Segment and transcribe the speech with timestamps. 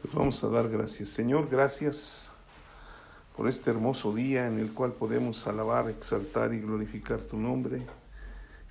[0.00, 1.08] Pues vamos a dar gracias.
[1.08, 2.30] Señor, gracias
[3.34, 7.82] por este hermoso día en el cual podemos alabar, exaltar y glorificar tu nombre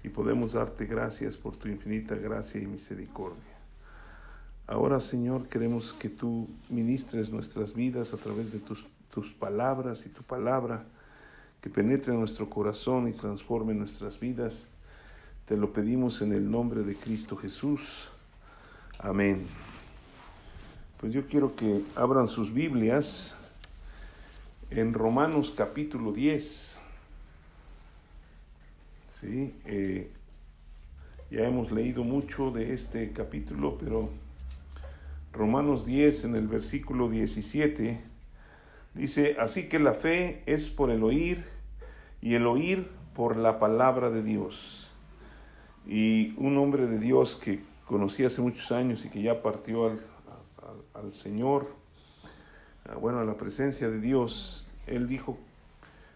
[0.04, 3.56] y podemos darte gracias por tu infinita gracia y misericordia.
[4.68, 10.10] Ahora, Señor, queremos que tú ministres nuestras vidas a través de tus, tus palabras y
[10.10, 10.84] tu palabra,
[11.62, 14.68] que penetre en nuestro corazón y transforme nuestras vidas.
[15.48, 18.10] Te lo pedimos en el nombre de Cristo Jesús.
[19.00, 19.65] Amén.
[21.00, 23.36] Pues yo quiero que abran sus Biblias
[24.72, 26.78] en Romanos capítulo 10.
[29.12, 30.10] Sí, eh,
[31.30, 34.10] ya hemos leído mucho de este capítulo, pero
[35.34, 38.00] Romanos 10 en el versículo 17
[38.94, 41.44] dice, así que la fe es por el oír
[42.22, 44.92] y el oír por la palabra de Dios.
[45.86, 50.00] Y un hombre de Dios que conocí hace muchos años y que ya partió al,
[50.96, 51.68] al Señor,
[53.00, 55.38] bueno, a la presencia de Dios, él dijo,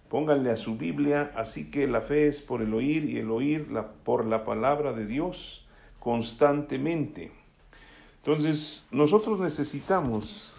[0.09, 3.71] pónganle a su Biblia, así que la fe es por el oír y el oír
[3.71, 5.65] la, por la palabra de Dios
[5.99, 7.31] constantemente.
[8.17, 10.55] Entonces, nosotros necesitamos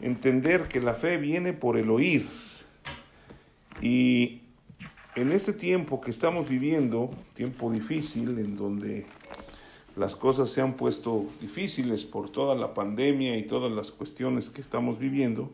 [0.00, 2.26] entender que la fe viene por el oír.
[3.80, 4.42] Y
[5.14, 9.06] en este tiempo que estamos viviendo, tiempo difícil, en donde
[9.98, 14.60] las cosas se han puesto difíciles por toda la pandemia y todas las cuestiones que
[14.60, 15.50] estamos viviendo,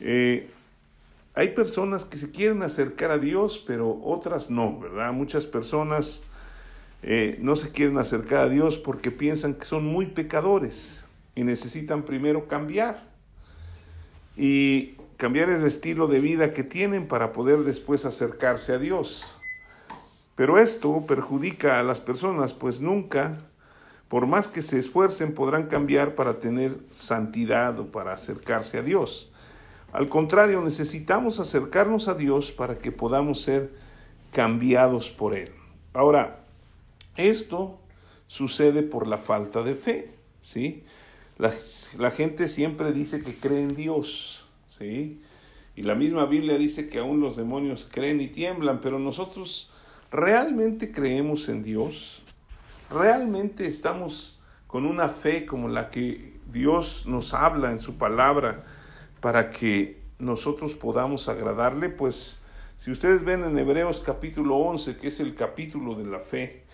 [0.00, 0.50] eh,
[1.34, 5.12] hay personas que se quieren acercar a Dios, pero otras no, ¿verdad?
[5.12, 6.22] Muchas personas
[7.02, 12.02] eh, no se quieren acercar a Dios porque piensan que son muy pecadores y necesitan
[12.02, 13.08] primero cambiar
[14.36, 19.36] y cambiar el estilo de vida que tienen para poder después acercarse a Dios.
[20.34, 23.38] Pero esto perjudica a las personas, pues nunca
[24.12, 29.32] por más que se esfuercen, podrán cambiar para tener santidad o para acercarse a Dios.
[29.90, 33.72] Al contrario, necesitamos acercarnos a Dios para que podamos ser
[34.30, 35.52] cambiados por Él.
[35.94, 36.44] Ahora,
[37.16, 37.78] esto
[38.26, 40.10] sucede por la falta de fe,
[40.42, 40.84] ¿sí?
[41.38, 41.54] La,
[41.96, 45.22] la, gente siempre dice que cree en Dios, ¿sí?
[45.74, 49.70] Y la misma Biblia dice que aún los demonios creen y tiemblan, pero nosotros
[50.10, 52.21] realmente creemos en Dios.
[52.92, 58.64] ¿Realmente estamos con una fe como la que Dios nos habla en su palabra
[59.20, 61.88] para que nosotros podamos agradarle?
[61.88, 62.42] Pues
[62.76, 66.64] si ustedes ven en Hebreos capítulo 11, que es el capítulo de la fe,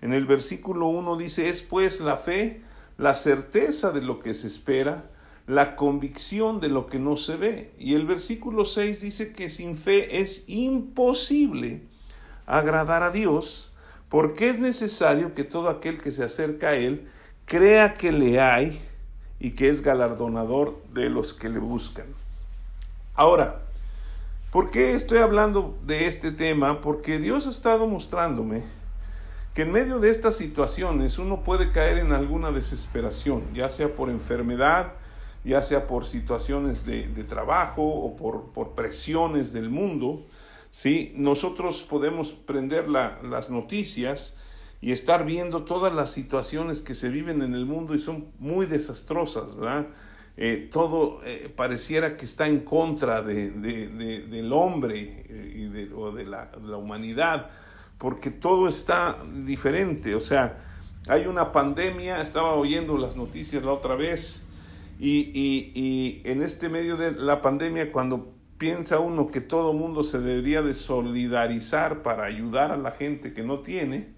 [0.00, 2.62] en el versículo 1 dice, es pues la fe
[2.96, 5.08] la certeza de lo que se espera,
[5.46, 7.72] la convicción de lo que no se ve.
[7.78, 11.82] Y el versículo 6 dice que sin fe es imposible
[12.46, 13.67] agradar a Dios,
[14.08, 17.08] porque es necesario que todo aquel que se acerca a Él
[17.44, 18.80] crea que le hay
[19.40, 22.06] y que es galardonador de los que le buscan.
[23.14, 23.62] Ahora,
[24.50, 26.80] ¿por qué estoy hablando de este tema?
[26.80, 28.64] Porque Dios ha estado mostrándome
[29.54, 34.08] que en medio de estas situaciones uno puede caer en alguna desesperación, ya sea por
[34.08, 34.92] enfermedad,
[35.44, 40.22] ya sea por situaciones de, trabajo o por, presiones del mundo,
[40.70, 41.12] ¿sí?
[41.16, 44.36] Nosotros podemos prender las noticias
[44.80, 48.66] y estar viendo todas las situaciones que se viven en el mundo y son muy
[48.66, 49.88] desastrosas, ¿verdad?
[50.36, 56.12] Eh, todo eh, pareciera que está en contra de, del hombre eh, y de, o
[56.12, 57.50] de la, la, humanidad,
[57.98, 60.14] porque todo está diferente.
[60.14, 60.64] O sea,
[61.08, 64.44] hay una pandemia, estaba oyendo las noticias la otra vez,
[65.00, 70.02] y, y, y en este medio de la pandemia, cuando piensa uno que todo mundo
[70.02, 74.08] se debería de solidarizar para ayudar a la gente que no tiene,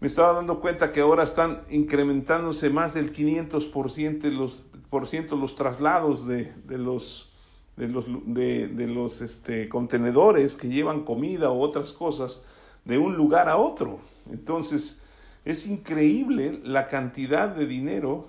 [0.00, 5.54] me estaba dando cuenta que ahora están incrementándose más del 500% los, por ciento los
[5.54, 7.30] traslados de, de los,
[7.76, 12.44] de los, de, de los este, contenedores que llevan comida u otras cosas
[12.84, 14.00] de un lugar a otro.
[14.28, 15.00] Entonces,
[15.44, 18.28] es increíble la cantidad de dinero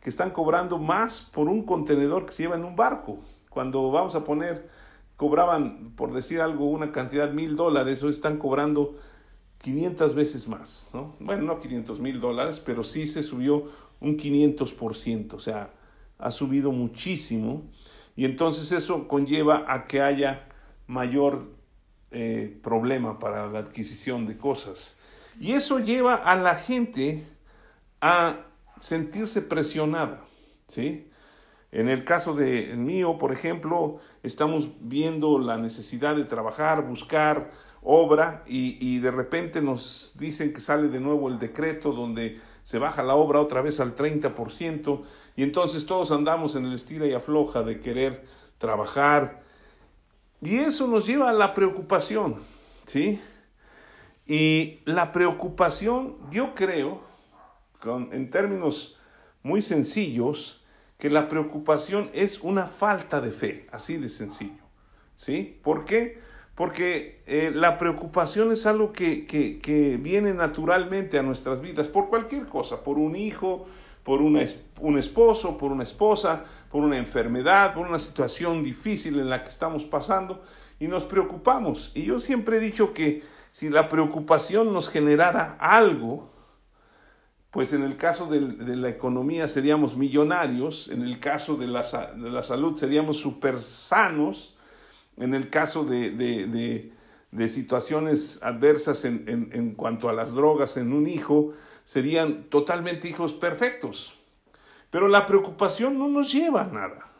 [0.00, 3.18] que están cobrando más por un contenedor que se lleva en un barco.
[3.56, 4.68] Cuando vamos a poner,
[5.16, 8.98] cobraban, por decir algo, una cantidad mil dólares, hoy están cobrando
[9.62, 11.16] 500 veces más, ¿no?
[11.20, 13.64] Bueno, no 500 mil dólares, pero sí se subió
[13.98, 15.70] un 500%, o sea,
[16.18, 17.62] ha subido muchísimo
[18.14, 20.48] y entonces eso conlleva a que haya
[20.86, 21.48] mayor
[22.10, 24.96] eh, problema para la adquisición de cosas.
[25.40, 27.24] Y eso lleva a la gente
[28.02, 28.36] a
[28.78, 30.20] sentirse presionada,
[30.66, 31.06] ¿sí?
[31.76, 37.50] En el caso de mío, por ejemplo, estamos viendo la necesidad de trabajar, buscar
[37.82, 42.78] obra y, y, de repente nos dicen que sale de nuevo el decreto donde se
[42.78, 45.02] baja la obra otra vez al 30%
[45.36, 48.24] y entonces todos andamos en el estira y afloja de querer
[48.56, 49.42] trabajar
[50.40, 52.36] y eso nos lleva a la preocupación,
[52.86, 53.20] ¿sí?
[54.26, 57.02] Y la preocupación, yo creo,
[57.82, 58.96] con, en términos
[59.42, 60.62] muy sencillos,
[60.98, 64.64] que la preocupación es una falta de fe, así de sencillo.
[65.14, 65.58] ¿Sí?
[65.62, 66.20] ¿Por qué?
[66.54, 72.46] Porque eh, la preocupación es algo que, que, viene naturalmente a nuestras vidas por cualquier
[72.46, 73.66] cosa, por un hijo,
[74.02, 74.42] por una,
[74.80, 79.50] un esposo, por una esposa, por una enfermedad, por una situación difícil en la que
[79.50, 80.42] estamos pasando
[80.78, 81.92] y nos preocupamos.
[81.94, 83.22] Y yo siempre he dicho que
[83.52, 86.30] si la preocupación nos generara algo,
[87.56, 92.76] pues en el caso de, la economía seríamos millonarios, en el caso de la, salud
[92.76, 94.58] seríamos super sanos,
[95.16, 96.92] en el caso de,
[97.48, 101.54] situaciones adversas en, en, cuanto a las drogas en un hijo,
[101.84, 104.12] serían totalmente hijos perfectos.
[104.90, 107.10] Pero la preocupación no nos lleva a nada.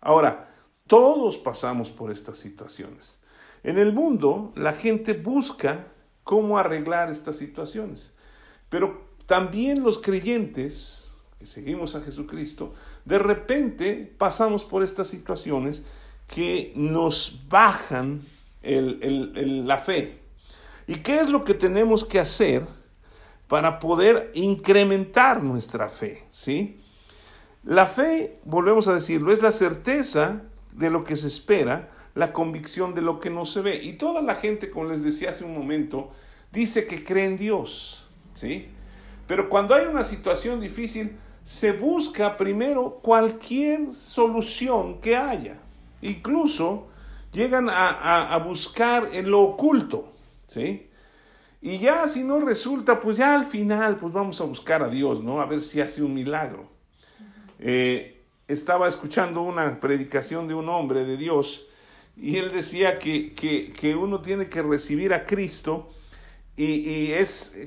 [0.00, 0.54] Ahora,
[0.86, 3.18] todos pasamos por estas situaciones.
[3.64, 5.88] En el mundo, la gente busca
[6.22, 8.12] cómo arreglar estas situaciones.
[8.68, 12.74] Pero también los creyentes que seguimos a Jesucristo,
[13.04, 15.82] de repente pasamos por estas situaciones
[16.26, 18.26] que nos bajan
[18.60, 20.18] la fe.
[20.88, 22.66] ¿Y qué es lo que tenemos que hacer
[23.46, 26.24] para poder incrementar nuestra fe?
[26.32, 26.80] ¿sí?
[27.62, 30.42] La fe, volvemos a decirlo, es la certeza
[30.72, 33.80] de lo que se espera, la convicción de lo que no se ve.
[33.80, 36.10] Y toda la gente, como les decía hace un momento,
[36.50, 38.08] dice que cree en Dios.
[38.32, 38.70] ¿sí?
[39.30, 45.60] Pero cuando hay una situación difícil, se busca primero cualquier solución que haya.
[46.02, 46.88] Incluso
[47.30, 50.12] llegan a, buscar en lo oculto,
[50.48, 50.90] ¿sí?
[51.62, 55.22] Y ya si no resulta, pues ya al final, pues vamos a buscar a Dios,
[55.22, 55.40] ¿no?
[55.40, 56.68] A ver si hace un milagro.
[57.60, 61.68] Eh, estaba escuchando una predicación de un hombre de Dios
[62.16, 65.88] y él decía que, que uno tiene que recibir a Cristo
[66.56, 67.58] y, es,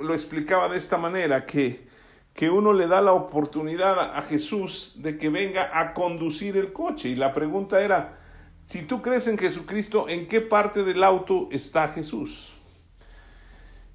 [0.00, 1.88] lo explicaba de esta manera, que,
[2.32, 7.08] que uno le da la oportunidad a, Jesús de que venga a conducir el coche.
[7.08, 8.18] Y la pregunta era,
[8.64, 12.52] si tú crees en Jesucristo, ¿en qué parte del auto está Jesús?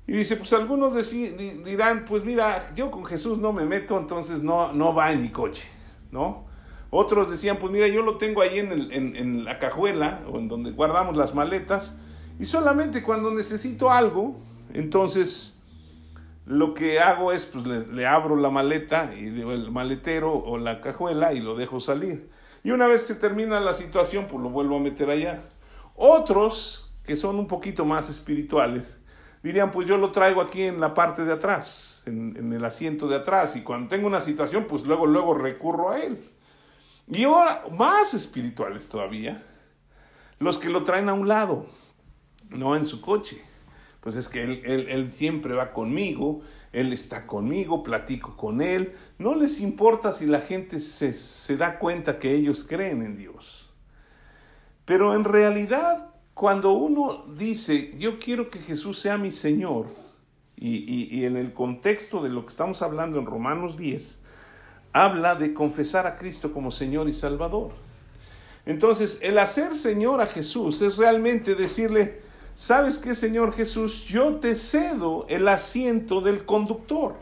[0.07, 1.11] Y dice, pues algunos
[1.63, 5.29] dirán, pues mira, yo con Jesús no me meto, entonces no, no va en mi
[5.29, 5.63] coche,
[6.11, 6.45] ¿no?
[6.89, 10.39] Otros decían, pues mira, yo lo tengo ahí en, el, en, en la cajuela o
[10.39, 11.93] en donde guardamos las maletas,
[12.39, 14.35] y solamente cuando necesito algo,
[14.73, 15.61] entonces
[16.45, 21.33] lo que hago es, pues le, abro la maleta y el maletero o la cajuela
[21.33, 22.29] y lo dejo salir.
[22.63, 25.41] Y una vez que termina la situación, pues lo vuelvo a meter allá.
[25.95, 28.95] Otros, que son un poquito más espirituales,
[29.43, 33.07] dirían, pues yo lo traigo aquí en la parte de atrás, en, en el asiento
[33.07, 36.23] de atrás, y cuando tengo una situación, pues luego, luego recurro a él.
[37.07, 39.43] Y ahora, más espirituales todavía,
[40.39, 41.67] los que lo traen a un lado
[42.51, 43.41] no en su coche.
[44.01, 48.95] Pues es que él, él, siempre va conmigo, él está conmigo, platico con él.
[49.19, 53.69] No les importa si la gente se, se da cuenta que ellos creen en Dios.
[54.85, 59.87] Pero en realidad, cuando uno dice, yo quiero que Jesús sea mi Señor,
[60.57, 64.19] y, y, y, en el contexto de lo que estamos hablando en Romanos 10,
[64.93, 67.71] habla de confesar a Cristo como Señor y Salvador.
[68.65, 72.21] Entonces, el hacer Señor a Jesús es realmente decirle,
[72.53, 74.05] ¿sabes qué, Señor Jesús?
[74.05, 77.15] Yo te cedo el asiento del conductor.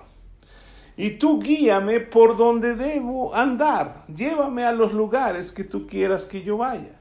[0.98, 4.04] Y tú guíame por donde debo andar.
[4.14, 7.00] Llévame a los lugares que tú quieras que yo vaya.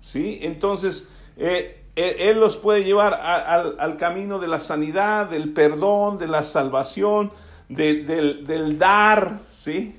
[0.00, 0.38] ¿Sí?
[0.42, 6.42] Entonces, eh, él, los puede llevar al, camino de la sanidad, del perdón, de la
[6.42, 7.32] salvación,
[7.68, 9.96] del, del dar, ¿sí?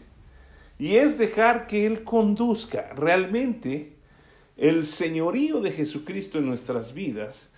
[0.77, 2.91] Y es dejar que Él conduzca.
[2.95, 3.93] Realmente,
[4.57, 7.49] el señorío de Jesucristo en nuestras vidas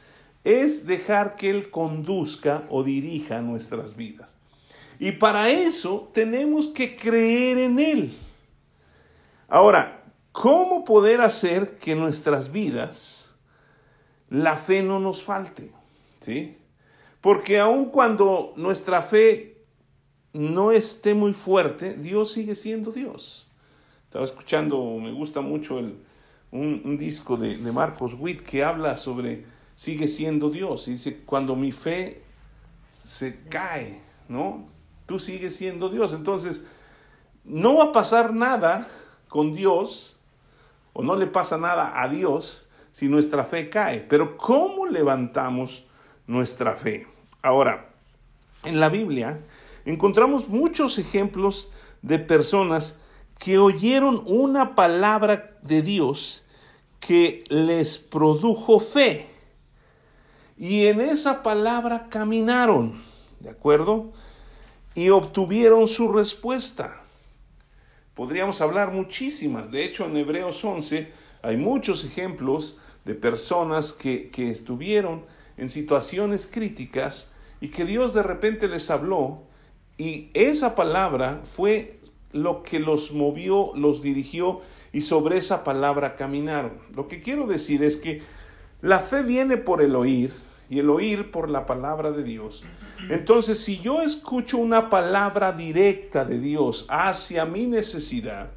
[0.44, 4.36] es dejar que Él conduzca o dirija nuestras vidas.
[5.00, 8.18] Y para eso tenemos que creer en Él.
[9.48, 13.32] Ahora, ¿cómo poder hacer que nuestras vidas
[14.30, 15.72] la fe no nos falte?
[16.20, 16.58] ¿Sí?
[17.22, 19.58] Porque aun cuando nuestra fe
[20.34, 23.50] no esté muy fuerte, Dios sigue siendo Dios.
[24.06, 25.98] Estaba escuchando, me gusta mucho el,
[26.52, 29.46] un, disco de, de Marcos Witt que habla sobre
[29.78, 30.88] sigue siendo Dios.
[30.88, 32.24] Y dice, cuando mi fe
[32.90, 34.68] se cae, ¿no?
[35.06, 36.12] Tú sigues siendo Dios.
[36.12, 36.66] Entonces,
[37.46, 38.88] no va a pasar nada
[39.30, 40.18] con Dios,
[40.94, 44.02] o no le pasa nada a Dios, si nuestra fe cae.
[44.02, 45.86] Pero ¿cómo levantamos
[46.26, 47.08] nuestra fe?
[47.44, 47.94] Ahora,
[48.64, 49.42] en la Biblia,
[49.86, 52.98] encontramos muchos ejemplos de personas
[53.38, 56.44] que oyeron una palabra de Dios
[57.00, 59.37] que les produjo fe.
[60.58, 63.02] Y en esa palabra caminaron,
[63.40, 64.12] ¿de acuerdo?
[64.96, 67.02] Y obtuvieron su respuesta.
[68.16, 69.70] Podríamos hablar muchísimas.
[69.70, 71.12] De hecho, en Hebreos 11
[71.44, 75.26] hay muchos ejemplos de personas que, que estuvieron
[75.58, 79.44] en situaciones críticas y que Dios de repente les habló
[79.98, 82.00] y esa palabra fue
[82.32, 84.62] lo que los movió, los dirigió
[84.92, 86.80] y sobre esa palabra caminaron.
[86.96, 88.22] Lo que quiero decir es que
[88.82, 90.32] la fe viene por el oír
[90.70, 92.64] y el oír por la palabra de Dios.
[93.10, 98.52] Entonces, si yo escucho una palabra directa de Dios hacia mi necesidad,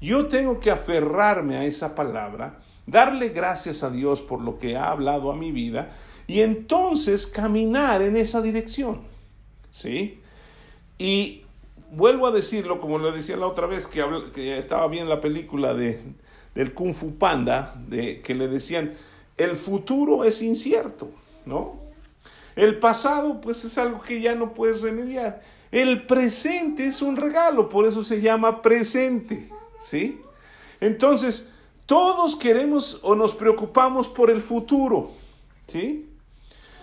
[0.00, 4.90] yo tengo que aferrarme a esa palabra, darle gracias a Dios por lo que ha
[4.90, 5.90] hablado a mi vida
[6.26, 9.00] y entonces caminar en esa dirección.
[9.70, 10.20] ¿Sí?
[10.98, 11.42] Y
[11.90, 15.74] vuelvo a decirlo, como lo decía la otra vez, que, que estaba bien la película
[15.74, 16.00] de,
[16.54, 18.94] del Kung Fu Panda, de, que le decían,
[19.36, 21.10] el futuro es incierto,
[21.48, 21.76] ¿no?
[22.54, 25.42] El pasado, pues es algo que ya no puedes remediar.
[25.70, 29.48] El presente es un regalo, por eso se llama presente,
[29.80, 30.20] ¿sí?
[30.80, 31.48] Entonces,
[31.86, 35.10] todos queremos o nos preocupamos por el futuro,
[35.66, 36.08] ¿sí?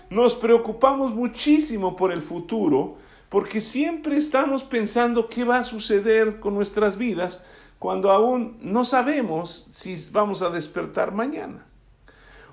[0.10, 2.98] Nos preocupamos muchísimo por el futuro
[3.30, 7.42] porque siempre estamos pensando qué va a suceder con nuestras vidas
[7.80, 11.66] cuando aún no sabemos si vamos a despertar mañana.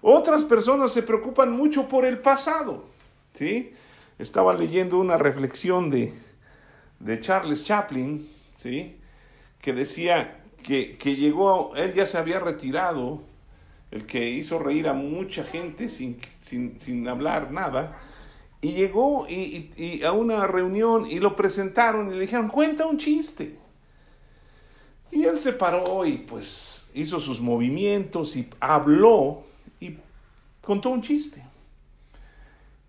[0.03, 2.85] Otras personas se preocupan mucho por el pasado,
[3.33, 3.73] ¿sí?
[4.19, 6.13] Estaba leyendo una reflexión de,
[6.99, 8.97] de Charles Chaplin, ¿sí?
[9.61, 13.23] Que decía que, que llegó, él ya se había retirado,
[13.93, 18.01] el que hizo reír a mucha gente sin, sin, sin hablar nada,
[18.61, 23.59] y llegó y, a una reunión y lo presentaron y le dijeron, cuenta un chiste.
[25.11, 29.43] Y él se paró y pues hizo sus movimientos y habló
[30.63, 31.43] contó un chiste.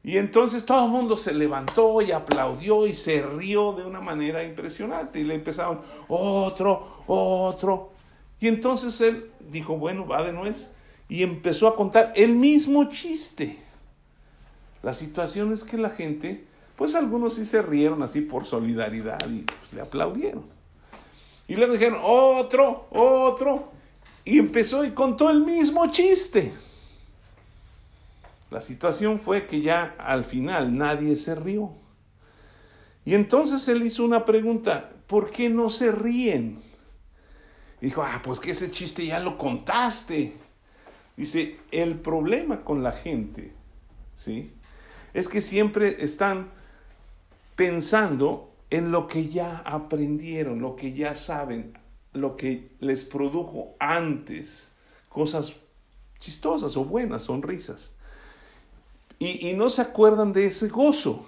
[0.03, 4.43] Y entonces todo el mundo se levantó y aplaudió y se rió de una manera
[4.43, 5.19] impresionante.
[5.19, 7.91] Y le empezaron, otro, otro.
[8.39, 10.69] Y entonces él dijo, bueno, va de nuez.
[11.07, 13.59] Y empezó a contar el mismo chiste.
[14.81, 19.43] La situación es que la gente, pues algunos sí se rieron así por solidaridad y
[19.43, 20.43] pues, le aplaudieron.
[21.47, 23.71] Y le dijeron, otro, otro.
[24.25, 26.51] Y empezó y contó el mismo chiste.
[28.53, 31.71] La situación fue que ya al final nadie se rió.
[33.03, 36.59] Y entonces él hizo una pregunta, ¿por qué no se ríen?
[37.81, 40.37] dijo, ah, pues que ese chiste ya lo contaste.
[41.17, 43.53] Dice, el problema con la gente,
[44.13, 44.51] ¿sí?
[45.15, 46.51] es que siempre están
[47.55, 51.75] pensando en lo que ya aprendieron, lo que ya saben,
[52.13, 54.69] lo que les produjo antes,
[55.09, 55.53] cosas
[56.19, 57.95] chistosas o buenas, sonrisas.
[59.19, 61.25] Y, y no se acuerdan de ese gozo,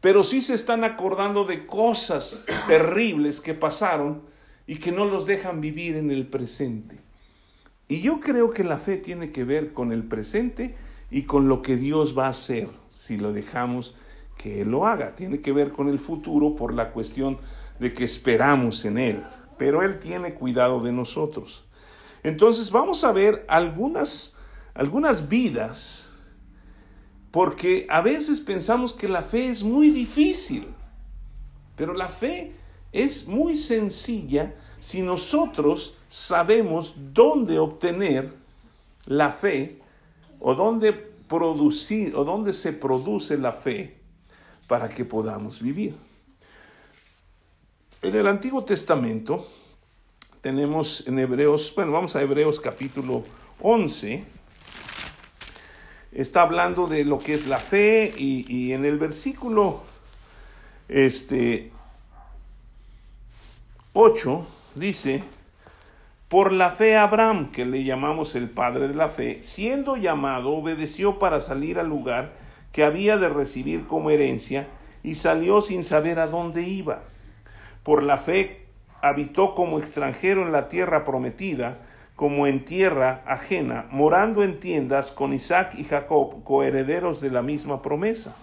[0.00, 4.22] pero sí se están acordando de cosas terribles que pasaron
[4.66, 6.98] y que no los dejan vivir en el presente.
[7.88, 10.76] Y yo creo que la fe tiene que ver con el presente
[11.10, 13.96] y con lo que Dios va a hacer si lo dejamos
[14.38, 15.14] que Él lo haga.
[15.14, 17.38] Tiene que ver con el futuro por la cuestión
[17.78, 19.22] de que esperamos en Él,
[19.58, 21.64] pero Él tiene cuidado de nosotros.
[22.22, 24.36] Entonces vamos a ver algunas,
[24.74, 26.11] algunas vidas,
[27.32, 30.68] porque a veces pensamos que la fe es muy difícil,
[31.74, 32.52] pero la fe
[32.92, 38.34] es muy sencilla si nosotros sabemos dónde obtener
[39.06, 39.80] la fe
[40.38, 43.96] o dónde producir o dónde se produce la fe
[44.68, 45.94] para que podamos vivir.
[48.02, 49.48] En el Antiguo Testamento
[50.42, 53.24] tenemos en Hebreos, bueno, vamos a Hebreos capítulo
[53.60, 54.41] 11,
[56.12, 59.82] está hablando de lo que es la fe y, y en el versículo
[60.88, 61.72] este,
[63.94, 65.24] 8 dice,
[66.28, 71.18] por la fe Abraham, que le llamamos el padre de la fe, siendo llamado, obedeció
[71.18, 72.32] para salir al lugar
[72.72, 74.66] que había de recibir como herencia
[75.02, 77.02] y salió sin saber a dónde iba.
[77.82, 78.66] Por la fe
[79.02, 81.78] habitó como extranjero en la tierra prometida,
[82.22, 87.82] como en tierra ajena, morando en tiendas con Isaac y Jacob, coherederos de la misma
[87.82, 88.36] promesa.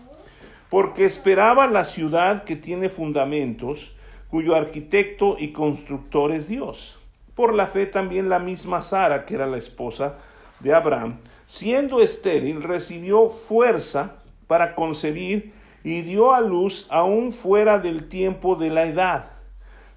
[0.70, 3.96] Porque esperaba la ciudad que tiene fundamentos,
[4.28, 7.00] cuyo arquitecto y constructor es Dios
[7.40, 10.16] por la fe también la misma Sara, que era la esposa
[10.60, 14.18] de Abraham, siendo estéril, recibió fuerza
[14.48, 15.54] para concebir
[15.86, 19.32] y dio a luz aún fuera del tiempo de la edad,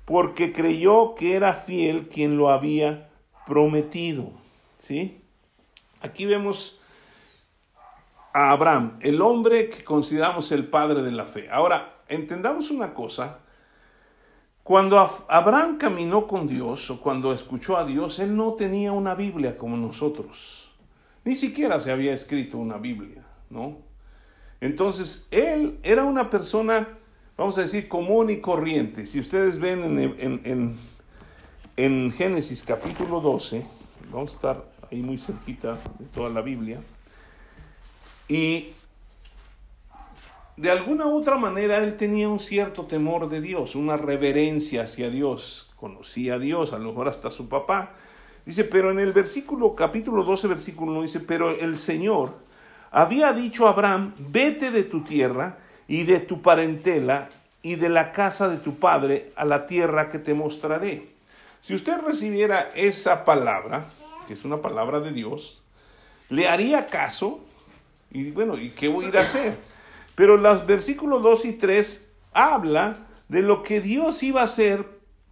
[0.04, 3.08] porque creyó que era fiel quien lo había
[3.46, 4.30] prometido.
[4.78, 5.20] ¿Sí?
[6.00, 6.80] Aquí vemos
[8.32, 11.48] a Abraham, el hombre que consideramos el padre de la fe.
[11.50, 13.38] Ahora, entendamos una cosa.
[14.62, 19.58] Cuando Abraham caminó con Dios o cuando escuchó a Dios, él no tenía una Biblia
[19.58, 20.70] como nosotros.
[21.24, 23.78] Ni siquiera se había escrito una Biblia, ¿no?
[24.60, 26.86] Entonces, él era una persona,
[27.36, 29.06] vamos a decir, común y corriente.
[29.06, 30.78] Si ustedes ven en, en,
[31.82, 33.66] Génesis capítulo 12,
[34.12, 36.80] vamos a estar ahí muy cerquita de toda la Biblia,
[38.28, 38.68] y
[40.56, 45.10] de alguna u otra manera él tenía un cierto temor de Dios, una reverencia hacia
[45.10, 47.90] Dios, conocía a Dios, a lo mejor hasta su papá.
[48.46, 52.36] Dice, pero en el versículo, capítulo 12, versículo 1, dice, pero el Señor
[52.92, 55.58] había dicho a Abraham, vete de tu tierra
[55.88, 57.28] y de tu parentela
[57.60, 61.11] y de la casa de tu padre a la tierra que te mostraré.
[61.62, 63.86] Si usted recibiera esa palabra,
[64.26, 65.62] que es una palabra de Dios,
[66.28, 67.38] ¿le haría caso?
[68.10, 69.56] Y bueno, ¿y qué voy a ir a hacer?
[70.16, 74.84] Pero los versículos 2 y 3 habla de lo que Dios iba a hacer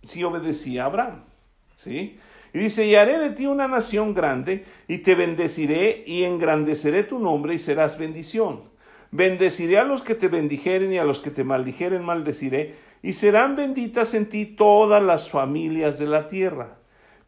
[0.04, 1.24] si obedecía a Abraham.
[1.74, 2.20] ¿Sí?
[2.54, 7.18] Y dice, y haré de ti una nación grande, y te bendeciré y engrandeceré tu
[7.18, 8.70] nombre y serás bendición.
[9.10, 13.56] Bendeciré a los que te bendijeren y a los que te maldijeren maldeciré, y serán
[13.56, 16.76] benditas en ti todas las familias de la tierra.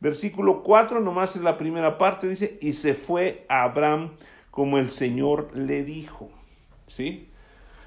[0.00, 4.10] Versículo 4, nomás en la primera parte, dice, y se fue a Abraham
[4.50, 6.30] como el Señor le dijo.
[6.86, 7.28] ¿Sí?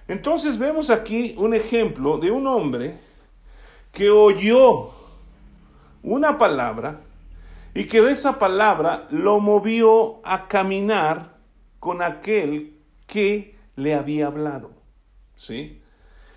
[0.08, 2.98] Entonces vemos aquí un ejemplo de un hombre
[3.92, 4.92] que oyó
[6.04, 7.02] una palabra
[7.74, 11.36] y que esa palabra lo movió a caminar
[11.80, 14.72] con aquel que le había hablado.
[15.36, 15.82] ¿Sí?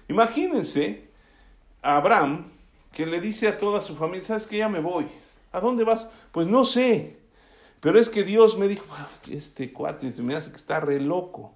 [0.09, 1.08] Imagínense
[1.83, 2.51] Abraham
[2.93, 5.09] que le dice a toda su familia, ¿sabes que ya me voy?
[5.53, 6.07] ¿A dónde vas?
[6.33, 7.19] Pues no sé.
[7.81, 10.99] Pero es que Dios me dijo, ah, este cuate se me hace que está re
[11.01, 11.55] loco.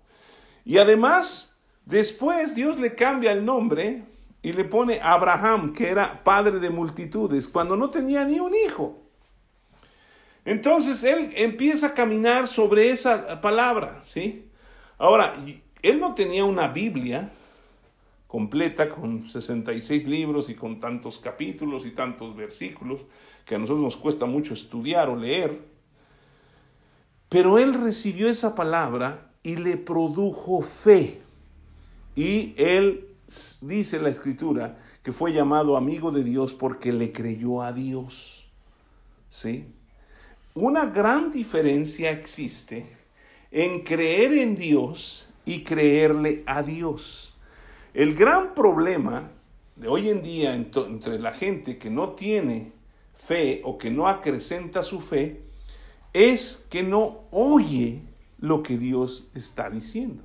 [0.65, 4.05] Y además, después Dios le cambia el nombre
[4.43, 9.01] y le pone Abraham, que era padre de multitudes, cuando no tenía ni un hijo.
[10.45, 14.49] Entonces él empieza a caminar sobre esa palabra, ¿sí?
[14.99, 15.37] Ahora,
[15.83, 17.31] él no tenía una Biblia
[18.33, 23.03] completa con 66 libros y con tantos capítulos y tantos versículos
[23.45, 25.61] que a nosotros nos cuesta mucho estudiar o leer.
[27.29, 31.21] Pero él recibió esa palabra y le produjo fe.
[32.17, 33.07] Y él
[33.61, 38.51] dice la escritura que fue llamado amigo de Dios porque le creyó a Dios.
[39.29, 39.67] ¿Sí?
[40.55, 42.97] Una gran diferencia existe
[43.51, 47.32] en creer en Dios y creerle a Dios.
[47.95, 49.31] El gran problema
[49.77, 52.73] de hoy en día entre la gente que no tiene
[53.15, 55.43] fe o que no acrecenta su fe
[56.15, 58.01] es que no oye
[58.39, 60.23] lo que Dios está diciendo.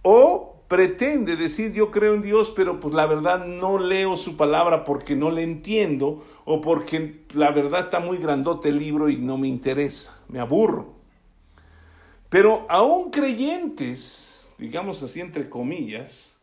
[0.00, 4.86] O pretende decir yo creo en Dios, pero pues la verdad no leo su palabra
[4.86, 9.36] porque no le entiendo o porque la verdad está muy grandote el libro y no
[9.36, 10.94] me interesa, me aburro.
[12.30, 16.33] Pero aún creyentes, digamos así entre comillas,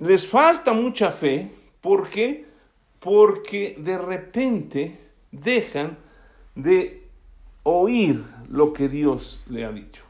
[0.00, 2.46] les falta mucha fe porque
[3.04, 4.98] porque de repente
[5.30, 5.98] dejan
[6.54, 7.06] de
[7.62, 10.04] oír lo que Dios le ha dicho.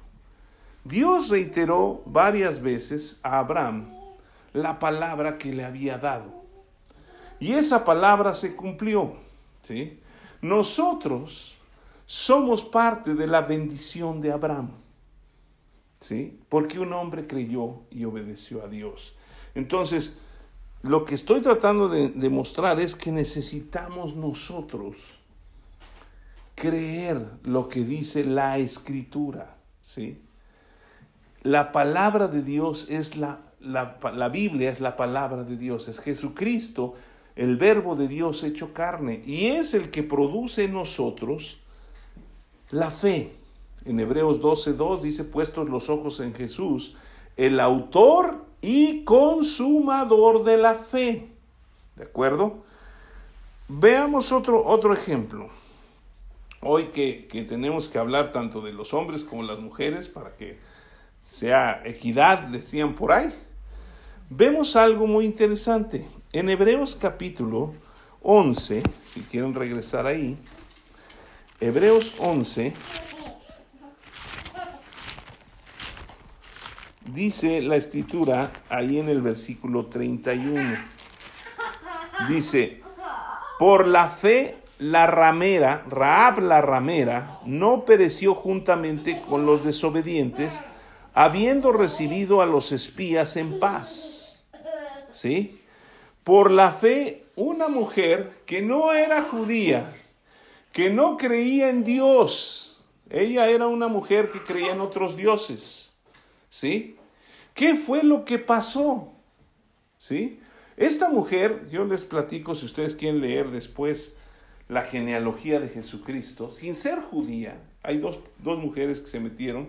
[0.85, 3.87] Dios reiteró varias veces a Abraham
[4.53, 6.45] la palabra que le había dado.
[7.41, 9.15] Y esa palabra se cumplió.
[9.63, 9.99] ¿sí?
[10.41, 11.57] Nosotros
[12.07, 14.71] somos parte de la bendición de Abraham.
[15.99, 16.39] ¿sí?
[16.49, 19.17] Porque un hombre creyó y obedeció a Dios.
[19.55, 20.19] Entonces,
[20.83, 24.97] lo que estoy tratando de demostrar es que necesitamos nosotros
[26.55, 30.21] creer lo que dice la escritura, ¿sí?
[31.43, 36.01] La palabra de Dios es la, la, la Biblia es la palabra de Dios, es
[36.01, 36.95] Jesucristo,
[37.37, 41.61] el verbo de Dios hecho carne, y es el que produce en nosotros
[42.71, 43.37] la fe.
[43.85, 46.95] En Hebreos 12.2 dice, puestos los ojos en Jesús,
[47.37, 51.29] el autor y consumador de la fe.
[51.97, 52.65] ¿De acuerdo?
[53.69, 55.51] Veamos otro, otro ejemplo
[56.65, 60.59] hoy que, tenemos que hablar tanto de los hombres como las mujeres para que
[61.23, 63.33] sea equidad, decían por ahí,
[64.31, 66.07] vemos algo muy interesante.
[66.33, 67.75] En Hebreos capítulo
[68.23, 70.37] 11, si quieren regresar ahí,
[71.61, 72.73] Hebreos 11,
[77.07, 80.61] dice la escritura ahí en el versículo 31.
[82.29, 82.83] Dice,
[83.59, 90.61] por la fe la ramera, Raab la ramera, no pereció juntamente con los desobedientes,
[91.13, 94.43] habiendo recibido a los espías en paz.
[95.13, 95.61] ¿Sí?
[96.25, 99.95] Por la fe, una mujer que no era judía,
[100.73, 105.84] que no creía en Dios, ella era una mujer que creía en otros dioses.
[106.55, 106.97] ¿Sí?
[107.53, 109.13] ¿Qué fue lo que pasó?
[109.99, 110.39] ¿Sí?
[110.77, 114.15] Esta mujer, yo les platico si ustedes quieren leer después
[114.69, 119.69] la genealogía de Jesucristo, sin ser judía, hay dos, dos mujeres que se metieron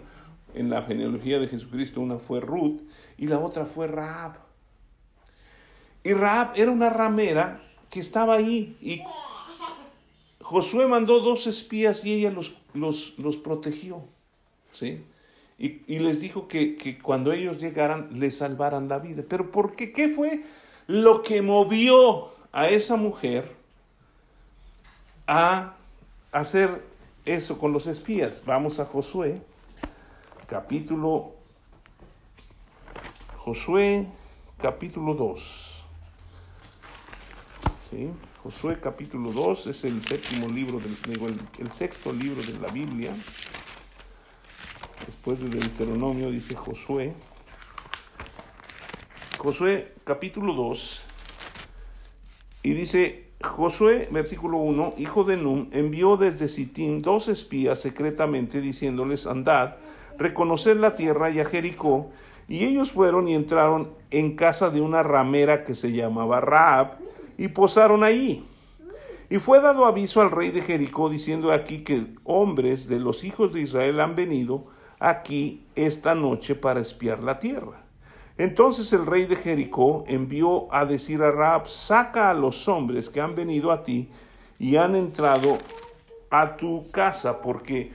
[0.54, 2.82] en la genealogía de Jesucristo, una fue Ruth
[3.18, 4.38] y la otra fue Raab.
[6.04, 9.02] Y Raab era una ramera que estaba ahí y
[10.40, 14.04] Josué mandó dos espías y ella los, los, los protegió.
[14.72, 15.04] ¿sí?
[15.58, 19.24] Y, y les dijo que, que, cuando ellos llegaran le salvaran la vida.
[19.28, 19.94] Pero ¿por qué?
[19.94, 20.44] ¿Qué fue
[20.88, 23.56] lo que movió a esa mujer
[25.28, 25.76] a
[26.32, 26.84] hacer
[27.24, 28.44] eso con los espías?
[28.46, 29.42] Vamos a Josué,
[30.48, 31.36] capítulo
[33.38, 34.08] Josué,
[34.58, 35.84] capítulo 2.
[37.90, 38.10] ¿Sí?
[38.42, 43.14] Josué capítulo 2 es el séptimo libro, del, el, el sexto libro de la Biblia.
[45.06, 47.14] Después de Deuteronomio dice Josué.
[49.38, 51.02] Josué capítulo 2.
[52.64, 59.28] Y dice Josué, versículo 1, hijo de Num, envió desde Sitín dos espías secretamente diciéndoles,
[59.28, 59.76] andad,
[60.18, 62.10] reconocer la tierra y a Jericó.
[62.48, 66.98] Y ellos fueron y entraron en casa de una ramera que se llamaba Raab
[67.38, 68.44] y posaron allí.
[69.30, 73.54] Y fue dado aviso al rey de Jericó diciendo aquí que hombres de los hijos
[73.54, 74.66] de Israel han venido
[75.00, 77.84] aquí esta noche para espiar la tierra.
[78.38, 83.22] Entonces el rey de Jericó envió a decir a Raab, saca a los hombres que
[83.22, 84.10] han venido a ti
[84.60, 85.58] y han entrado
[86.30, 87.94] a tu casa, porque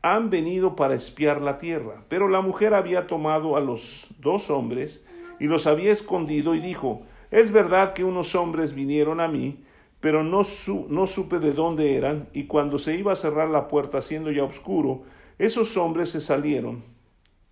[0.00, 2.04] han venido para espiar la tierra.
[2.08, 5.04] Pero la mujer había tomado a los dos hombres
[5.40, 9.64] y los había escondido y dijo, es verdad que unos hombres vinieron a mí,
[10.00, 13.68] pero no, su, no supe de dónde eran, y cuando se iba a cerrar la
[13.68, 15.02] puerta siendo ya oscuro,
[15.38, 16.84] esos hombres se salieron,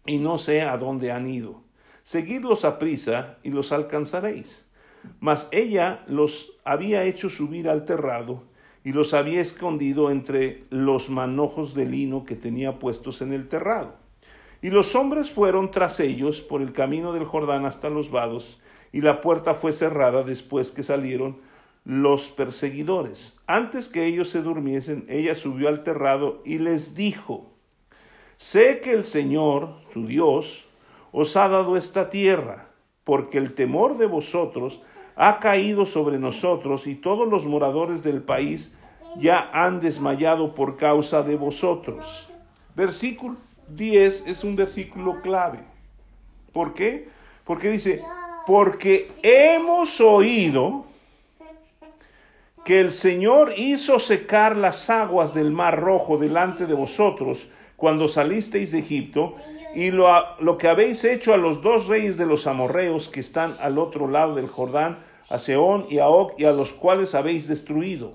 [0.06, 1.62] y no sé a dónde han ido.
[2.02, 4.66] Seguidlos a prisa y los alcanzaréis.
[5.20, 8.44] Mas ella los había hecho subir al terrado
[8.84, 13.96] y los había escondido entre los manojos de lino que tenía puestos en el terrado.
[14.60, 18.60] Y los hombres fueron tras ellos por el camino del Jordán hasta los vados,
[18.92, 21.40] y la puerta fue cerrada después que salieron
[21.84, 23.40] los perseguidores.
[23.46, 27.51] Antes que ellos se durmiesen, ella subió al terrado y les dijo,
[28.42, 30.64] Sé que el Señor, su Dios,
[31.12, 32.66] os ha dado esta tierra,
[33.04, 34.80] porque el temor de vosotros
[35.14, 38.74] ha caído sobre nosotros y todos los moradores del país
[39.16, 42.30] ya han desmayado por causa de vosotros.
[42.74, 43.36] Versículo
[43.68, 45.60] 10 es un versículo clave.
[46.52, 47.10] ¿Por qué?
[47.44, 48.02] Porque dice,
[48.44, 50.86] porque hemos oído
[52.64, 57.48] que el Señor hizo secar las aguas del mar rojo delante de vosotros
[57.82, 59.34] cuando salisteis de Egipto,
[59.74, 60.06] y lo,
[60.38, 64.06] lo, que habéis hecho a los dos reyes de los amorreos que están al otro
[64.06, 68.12] lado del Jordán, a Seón y a Og, y a los cuales habéis destruido.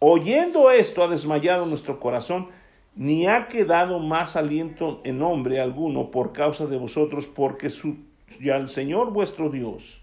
[0.00, 2.48] Oyendo esto ha desmayado nuestro corazón,
[2.94, 7.96] ni ha quedado más aliento en hombre alguno por causa de vosotros, porque su,
[8.38, 10.02] ya el Señor vuestro Dios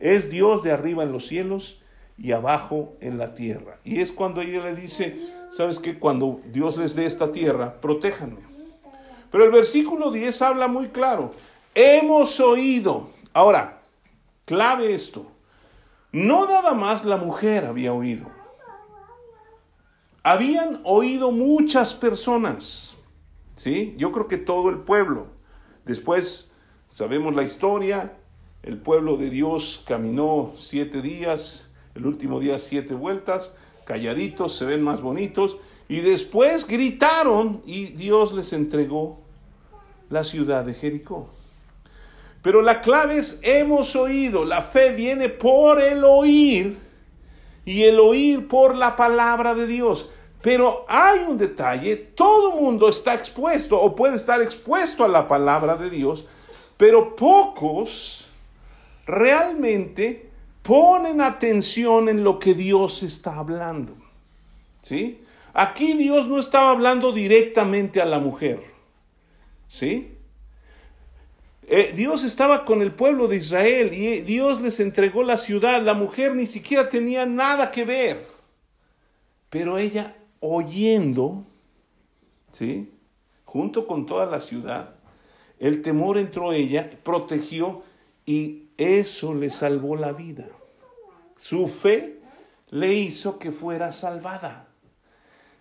[0.00, 1.80] es Dios de arriba en los cielos
[2.18, 3.78] y abajo en la tierra.
[3.84, 5.98] Y es cuando ella le dice, ¿sabes qué?
[5.98, 8.40] Cuando Dios les dé esta tierra, protéjanme.
[9.30, 11.32] Pero el versículo 10 habla muy claro.
[11.74, 13.08] Hemos oído.
[13.32, 13.82] Ahora,
[14.44, 15.26] clave esto.
[16.12, 18.26] No nada más la mujer había oído.
[20.22, 22.94] Habían oído muchas personas.
[23.54, 23.94] ¿Sí?
[23.98, 25.26] Yo creo que todo el pueblo.
[25.84, 26.52] Después
[26.88, 28.16] sabemos la historia.
[28.62, 33.54] El pueblo de Dios caminó siete días, el último día siete vueltas,
[33.86, 35.56] calladitos, se ven más bonitos,
[35.88, 39.20] y después gritaron y Dios les entregó
[40.10, 41.28] la ciudad de Jericó.
[42.42, 46.78] Pero la clave es, hemos oído, la fe viene por el oír
[47.64, 50.10] y el oír por la palabra de Dios.
[50.42, 55.74] Pero hay un detalle, todo mundo está expuesto o puede estar expuesto a la palabra
[55.74, 56.24] de Dios,
[56.76, 58.26] pero pocos
[59.06, 60.25] realmente
[60.66, 63.94] ponen atención en lo que Dios está hablando.
[64.82, 65.22] ¿Sí?
[65.54, 68.62] Aquí Dios no estaba hablando directamente a la mujer.
[69.68, 70.12] ¿Sí?
[71.68, 75.82] Eh, Dios estaba con el pueblo de Israel y Dios les entregó la ciudad.
[75.82, 78.26] La mujer ni siquiera tenía nada que ver.
[79.50, 81.44] Pero ella oyendo,
[82.50, 82.92] ¿sí?
[83.44, 84.96] Junto con toda la ciudad,
[85.58, 87.82] el temor entró ella, protegió
[88.26, 90.48] y eso le salvó la vida.
[91.36, 92.20] Su fe
[92.70, 94.68] le hizo que fuera salvada.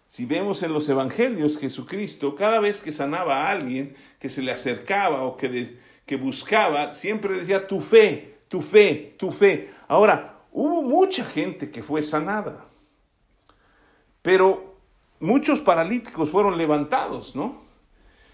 [0.07, 4.51] Si vemos en los evangelios, Jesucristo, cada vez que sanaba a alguien, que se le
[4.51, 9.71] acercaba o que, que buscaba, siempre decía, tu fe, tu fe, tu fe.
[9.87, 12.65] Ahora, hubo mucha gente que fue sanada,
[14.21, 14.75] pero
[15.19, 17.63] muchos paralíticos fueron levantados, ¿no?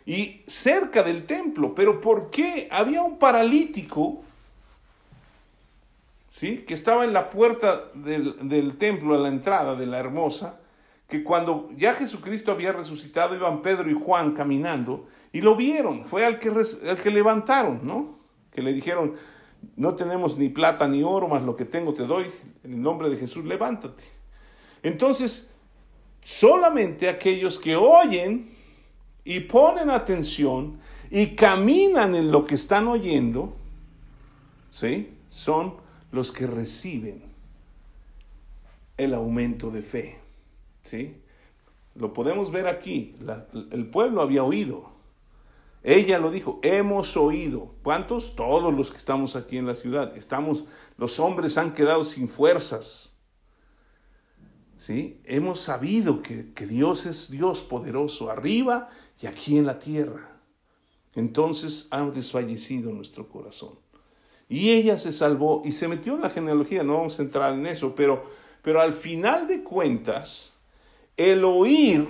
[0.05, 4.23] Y cerca del templo, pero ¿por qué había un paralítico
[6.31, 6.59] ¿sí?
[6.65, 10.61] que estaba en la puerta del, templo, a la entrada de la hermosa,
[11.05, 16.25] que cuando ya Jesucristo había resucitado, iban Pedro y Juan caminando y lo vieron, fue
[16.25, 18.15] al que, al que levantaron, ¿no?
[18.49, 19.15] Que le dijeron,
[19.75, 22.31] no tenemos ni plata ni oro, más lo que tengo te doy,
[22.63, 24.05] en el nombre de Jesús, levántate.
[24.83, 25.53] Entonces,
[26.21, 28.49] solamente aquellos que oyen
[29.25, 33.53] y ponen atención y caminan en lo que están oyendo,
[34.71, 35.17] ¿sí?
[35.27, 35.80] Son
[36.11, 37.23] los que reciben
[38.97, 40.19] el aumento de fe.
[40.83, 41.21] ¿Sí?
[41.95, 43.15] Lo podemos ver aquí.
[43.71, 44.91] el pueblo había oído.
[45.83, 47.75] Ella lo dijo, hemos oído.
[47.81, 48.35] ¿Cuántos?
[48.35, 50.15] Todos los que estamos aquí en la ciudad.
[50.15, 50.65] Estamos,
[50.97, 53.17] los hombres han quedado sin fuerzas.
[54.77, 55.21] ¿Sí?
[55.25, 60.39] Hemos sabido que, que Dios es Dios poderoso arriba y aquí en la tierra.
[61.13, 63.80] Entonces ha desfallecido nuestro corazón.
[64.51, 67.65] Y ella se salvó y se metió en la genealogía, no vamos a entrar en
[67.65, 68.25] eso, pero,
[68.61, 70.57] pero al final de cuentas,
[71.15, 72.05] el oír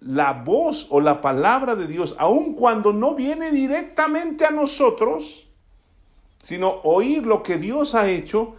[0.00, 5.48] la voz o la palabra de Dios, aun cuando no viene directamente a nosotros,
[6.42, 8.54] sino oír lo que Dios ha hecho,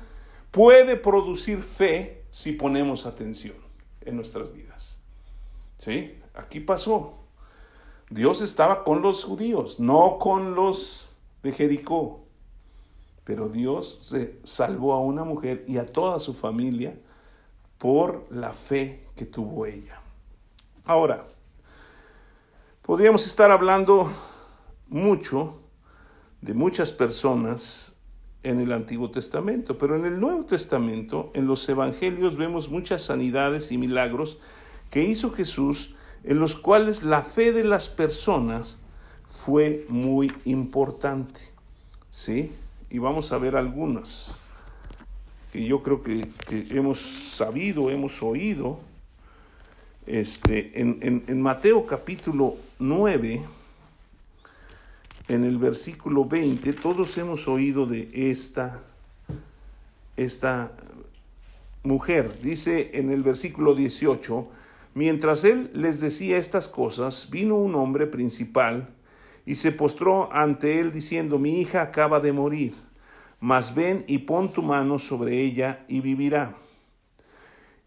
[0.49, 3.57] puede producir fe si ponemos atención
[4.01, 4.97] en nuestras vidas.
[5.77, 6.17] ¿Sí?
[6.33, 7.19] Aquí pasó.
[8.09, 12.25] Dios estaba con los judíos, no con los de Jericó.
[13.29, 14.11] Pero Dios
[14.43, 16.97] salvó a una mujer y a toda su familia
[17.77, 20.01] por la fe que tuvo ella.
[20.83, 21.27] Ahora,
[22.81, 24.11] podríamos estar hablando
[24.87, 25.59] mucho
[26.41, 27.93] de muchas personas
[28.41, 33.71] en el Antiguo Testamento, pero en el Nuevo Testamento, en los Evangelios, vemos muchas sanidades
[33.71, 34.39] y milagros
[34.89, 38.77] que hizo Jesús, en los cuales la fe de las personas
[39.27, 41.41] fue muy importante.
[42.09, 42.53] ¿Sí?
[42.89, 44.35] Y vamos a ver algunas
[45.51, 48.79] que yo creo que, hemos sabido, hemos oído.
[50.05, 53.41] Este, en, en, Mateo capítulo 9,
[55.27, 58.79] en el versículo 20, todos hemos oído de esta,
[60.17, 60.71] esta
[61.83, 62.41] mujer.
[62.41, 64.47] Dice en el versículo 18,
[64.95, 68.89] mientras él les decía estas cosas, vino un hombre principal,
[69.49, 72.75] y se postró ante él diciendo, mi hija acaba de morir,
[73.39, 76.55] mas ven y pon tu mano sobre ella y vivirá.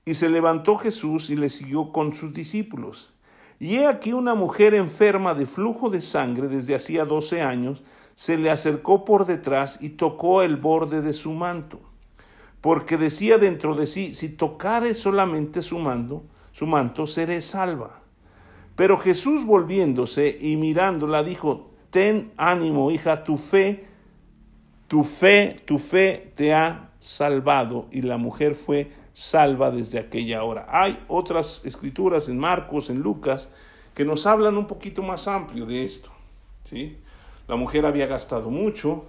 [0.04, 3.14] Y se levantó Jesús y le siguió con sus discípulos.
[3.60, 7.84] Y he aquí una mujer enferma de flujo de sangre desde hacía doce años,
[8.16, 11.78] se le acercó por detrás y tocó el borde de su manto,
[12.60, 18.01] porque decía dentro de sí, si tocare solamente su manto, su manto, seré salva.
[18.76, 23.86] Pero Jesús volviéndose y mirándola dijo, ten ánimo, hija, tu fe,
[24.88, 27.86] tu fe, tu fe te ha salvado.
[27.90, 30.66] Y la mujer fue salva desde aquella hora.
[30.68, 33.48] Hay otras escrituras en Marcos, en Lucas,
[33.94, 36.10] que nos hablan un poquito más amplio de esto.
[36.62, 36.96] ¿sí?
[37.46, 39.04] La mujer había gastado mucho,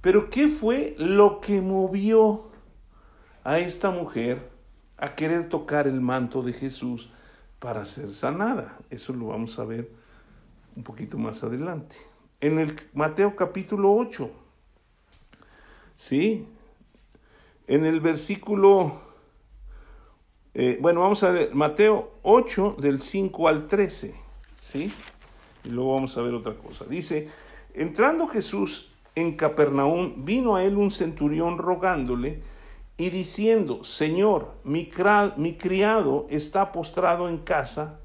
[0.00, 2.50] pero ¿qué fue lo que movió
[3.44, 4.50] a esta mujer
[4.96, 7.10] a querer tocar el manto de Jesús?
[7.64, 8.76] Para ser sanada.
[8.90, 9.90] Eso lo vamos a ver
[10.76, 11.96] un poquito más adelante.
[12.42, 14.30] En el Mateo capítulo 8,
[15.96, 16.46] ¿sí?
[17.66, 19.00] En el versículo,
[20.52, 24.14] eh, bueno, vamos a ver, Mateo 8 del 5 al 13,
[24.60, 24.92] ¿sí?
[25.64, 26.84] Y luego vamos a ver otra cosa.
[26.84, 27.30] Dice,
[27.72, 32.42] entrando Jesús en Capernaum, vino a él un centurión rogándole,
[32.96, 37.98] y diciendo, Señor, mi, criado está postrado en casa,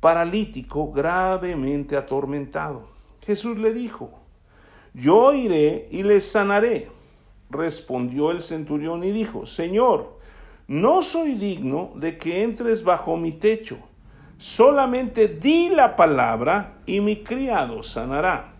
[0.00, 2.88] paralítico, gravemente atormentado.
[3.24, 4.10] Jesús le dijo,
[4.94, 6.90] yo iré y le sanaré.
[7.50, 10.18] Respondió el centurión y dijo, Señor,
[10.66, 13.78] no soy digno de que entres bajo mi techo,
[14.38, 18.52] solamente di la palabra y mi criado sanará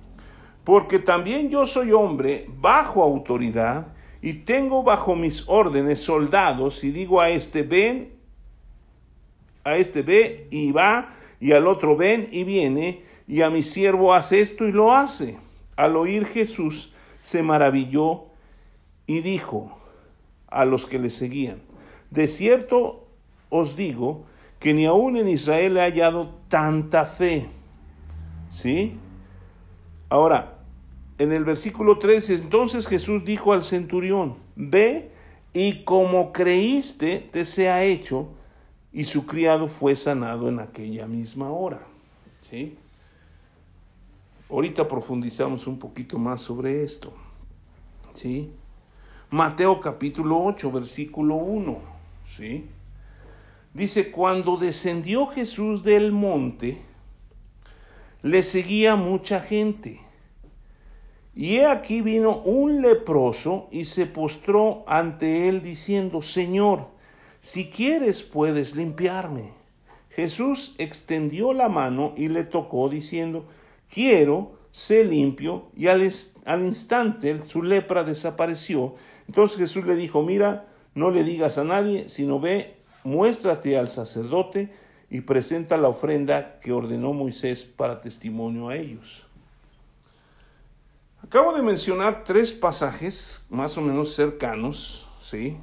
[0.65, 3.87] porque también yo soy hombre bajo autoridad
[4.23, 8.13] y tengo bajo mis órdenes soldados y digo a este ven,
[9.65, 14.15] a este ve y va, y al otro ven y viene, y a mi siervo
[14.15, 15.39] hace esto y lo hace.
[15.75, 18.27] Al oír Jesús se maravilló
[19.09, 19.77] y dijo
[20.47, 21.61] a los que le seguían,
[22.11, 23.09] de cierto
[23.51, 24.25] os digo
[24.61, 27.49] que ni aún en Israel he hallado tanta fe.
[28.51, 28.97] ¿Sí?
[30.09, 30.59] Ahora,
[31.19, 35.11] en el versículo 13, entonces Jesús dijo al centurión, ve
[35.53, 38.29] y como creíste te sea hecho,
[38.93, 41.81] y su criado fue sanado en aquella misma hora.
[42.43, 42.77] ¿Sí?
[44.51, 47.13] Ahorita profundizamos un poquito más sobre esto.
[48.13, 48.51] ¿Sí?
[49.31, 51.79] Mateo capítulo 8, versículo 1.
[52.27, 52.67] ¿Sí?
[53.73, 56.83] Dice, cuando descendió Jesús del monte,
[58.21, 60.02] le seguía mucha gente.
[61.35, 66.89] Y he aquí vino un leproso y se postró ante él diciendo, Señor,
[67.41, 69.53] si quieres puedes limpiarme.
[70.11, 73.47] Jesús extendió la mano y le tocó diciendo,
[73.91, 76.09] quiero, sé limpio, y al,
[76.45, 78.95] al instante su lepra desapareció.
[79.27, 84.71] Entonces Jesús le dijo, mira, no le digas a nadie, sino ve, muéstrate al sacerdote
[85.09, 89.27] y presenta la ofrenda que ordenó Moisés para testimonio a ellos.
[91.25, 95.57] Acabo de mencionar tres pasajes más o menos cercanos, ¿sí?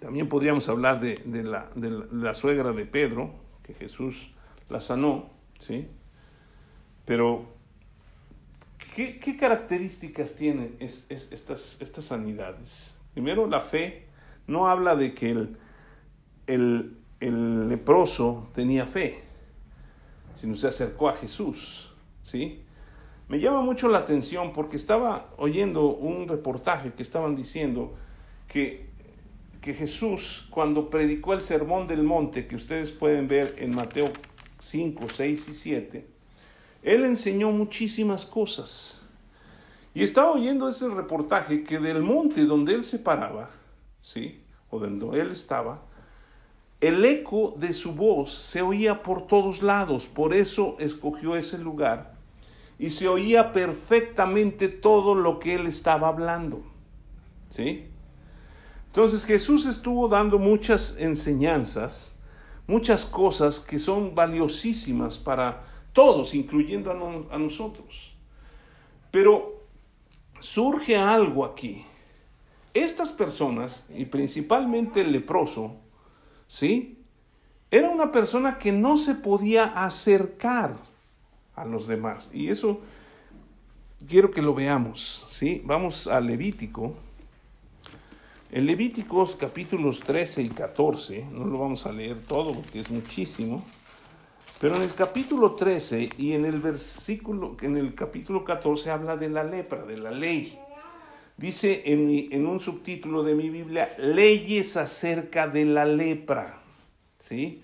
[0.00, 4.32] También podríamos hablar de, la, de, la, suegra de Pedro, que Jesús
[4.68, 5.88] la sanó, ¿sí?
[7.04, 7.46] Pero,
[8.96, 12.94] ¿qué, características tienen estas, estas sanidades?
[13.14, 14.08] Primero, la fe
[14.48, 15.58] no habla de que el,
[16.48, 19.22] el, el leproso tenía fe,
[20.34, 22.64] sino se acercó a Jesús, ¿sí?
[23.30, 27.94] Me llama mucho la atención porque estaba oyendo un reportaje que estaban diciendo
[28.48, 28.90] que,
[29.60, 34.10] que Jesús, cuando predicó el sermón del monte, que ustedes pueden ver en Mateo
[34.58, 36.06] 5, 6 y 7,
[36.82, 39.02] él enseñó muchísimas cosas.
[39.94, 43.48] Y estaba oyendo ese reportaje que del monte donde él se paraba,
[44.00, 44.42] ¿sí?
[44.70, 45.84] O donde él estaba,
[46.80, 52.18] el eco de su voz se oía por todos lados, por eso escogió ese lugar
[52.80, 56.62] y se oía perfectamente todo lo que él estaba hablando.
[57.50, 57.88] ¿Sí?
[58.86, 62.16] Entonces Jesús estuvo dando muchas enseñanzas,
[62.66, 65.62] muchas cosas que son valiosísimas para
[65.92, 68.14] todos, incluyendo a, a nosotros.
[69.10, 69.62] Pero
[70.38, 71.84] surge algo aquí.
[72.72, 75.76] Estas personas, y principalmente el leproso,
[76.46, 76.96] ¿sí?
[77.70, 80.78] Era una persona que no se podía acercar
[81.54, 82.30] a los demás.
[82.32, 82.80] Y eso
[84.08, 85.62] quiero que lo veamos, ¿sí?
[85.64, 86.94] Vamos a Levítico.
[88.50, 93.64] En Levíticos capítulos 13 y 14, no lo vamos a leer todo porque es muchísimo,
[94.60, 99.28] pero en el capítulo 13 y en el versículo, en el capítulo 14 habla de
[99.28, 100.58] la lepra, de la ley.
[101.36, 106.60] Dice en, en un subtítulo de mi Biblia, leyes acerca de la lepra,
[107.18, 107.62] ¿sí?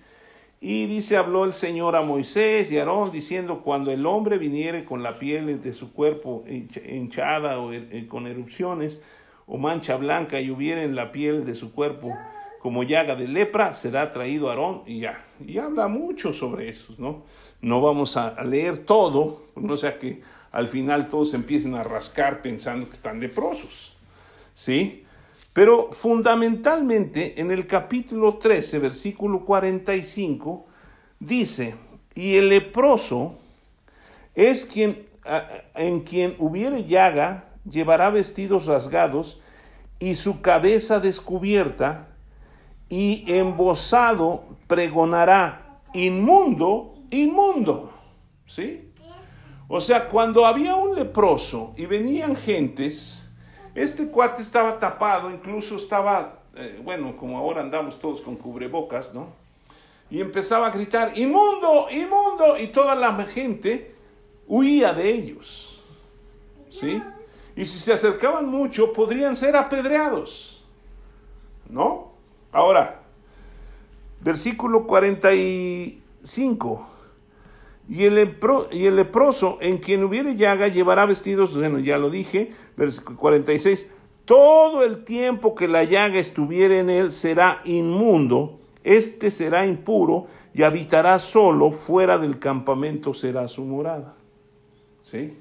[0.61, 4.85] Y dice, habló el Señor a Moisés y a Aarón diciendo, cuando el hombre viniere
[4.85, 9.01] con la piel de su cuerpo hinchada o er, eh, con erupciones
[9.47, 12.13] o mancha blanca y hubiere en la piel de su cuerpo
[12.61, 15.25] como llaga de lepra, será traído Aarón y ya.
[15.47, 17.23] Y habla mucho sobre eso, ¿no?
[17.61, 22.87] No vamos a leer todo, no sea que al final todos empiecen a rascar pensando
[22.87, 23.95] que están leprosos,
[24.55, 25.06] ¿sí?
[25.57, 30.67] Pero fundamentalmente en el capítulo 13, versículo 45,
[31.19, 31.77] dice,
[32.15, 33.39] y el leproso
[34.35, 35.07] es quien
[35.75, 39.41] en quien hubiere llaga, llevará vestidos rasgados
[39.99, 42.09] y su cabeza descubierta,
[42.91, 47.95] y embosado pregonará, inmundo, inmundo.
[48.45, 48.93] ¿Sí?
[49.69, 53.26] O sea, cuando había un leproso y venían gentes,
[53.77, 59.27] este cuate estaba tapado, incluso estaba, eh, bueno, como ahora andamos todos con cubrebocas, ¿no?
[60.11, 63.95] Y empezaba a gritar, inmundo, inmundo, y toda la gente
[64.47, 65.83] huía de ellos,
[66.71, 67.03] ¿sí?
[67.55, 70.65] Y si se acercaban mucho, podrían ser apedreados,
[71.69, 72.13] ¿no?
[72.53, 73.03] Ahora,
[74.21, 76.96] versículo 45.
[77.89, 78.15] Y el,
[78.97, 83.89] leproso en quien hubiere llaga llevará vestidos, bueno, ya lo dije, versículo 46,
[84.25, 90.65] todo el tiempo que la llaga estuviere en él será inmundo, este será impuro y
[90.65, 94.17] habitará solo, fuera del campamento será su morada.
[95.03, 95.39] ¿Sí?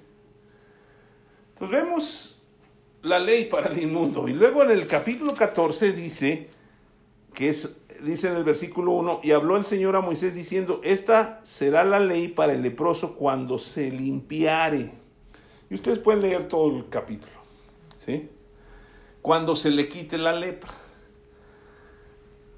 [1.53, 2.43] Entonces vemos
[3.01, 4.27] la ley para el inmundo.
[4.27, 6.49] Y luego en el capítulo 14 dice,
[7.33, 11.39] que es, dice en el versículo 1, y habló el Señor a Moisés diciendo, esta
[11.43, 14.91] será la ley para el leproso cuando se limpiare.
[15.69, 17.33] Y ustedes pueden leer todo el capítulo.
[17.97, 18.29] ¿Sí?
[19.21, 20.71] Cuando se le quite la lepra.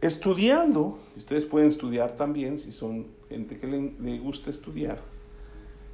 [0.02, 5.02] Estudiando, ustedes pueden estudiar también si son gente que le, le gusta estudiar,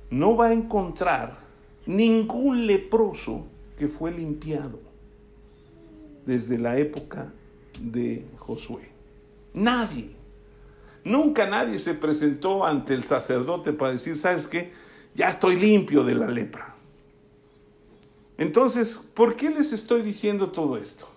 [0.09, 1.37] no va a encontrar
[1.85, 3.45] ningún leproso
[3.77, 4.79] que fue limpiado
[6.25, 7.33] desde la época
[7.79, 8.92] de Josué.
[9.53, 10.15] Nadie.
[11.03, 14.73] Nunca nadie se presentó ante el sacerdote para decir, ¿sabes qué?
[15.15, 16.75] Ya estoy limpio de la lepra.
[18.37, 21.07] Entonces, ¿por qué les estoy diciendo todo esto?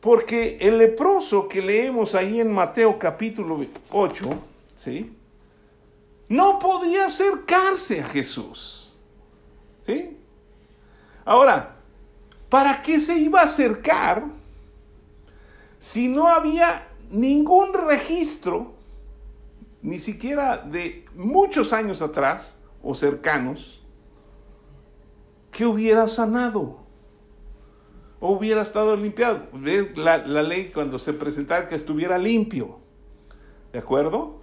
[0.00, 4.30] Porque el leproso que leemos ahí en Mateo capítulo 8,
[4.74, 5.16] ¿sí?
[6.28, 8.98] No podía acercarse a Jesús.
[9.86, 10.16] ¿Sí?
[11.24, 11.76] Ahora,
[12.48, 14.24] ¿para qué se iba a acercar
[15.78, 18.74] si no había ningún registro,
[19.82, 23.82] ni siquiera de muchos años atrás o cercanos,
[25.50, 26.78] que hubiera sanado
[28.20, 29.46] o hubiera estado limpiado?
[29.96, 32.78] La, la ley cuando se presentara que estuviera limpio.
[33.72, 34.40] ¿De acuerdo?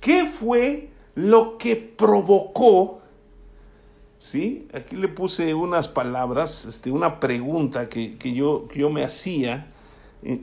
[0.00, 3.02] ¿Qué fue lo que provocó
[4.22, 4.68] ¿sí?
[4.72, 9.71] Aquí le puse unas palabras, este, una pregunta que, yo, yo, me hacía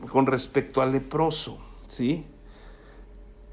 [0.10, 1.58] con respecto al leproso,
[1.88, 2.26] ¿sí?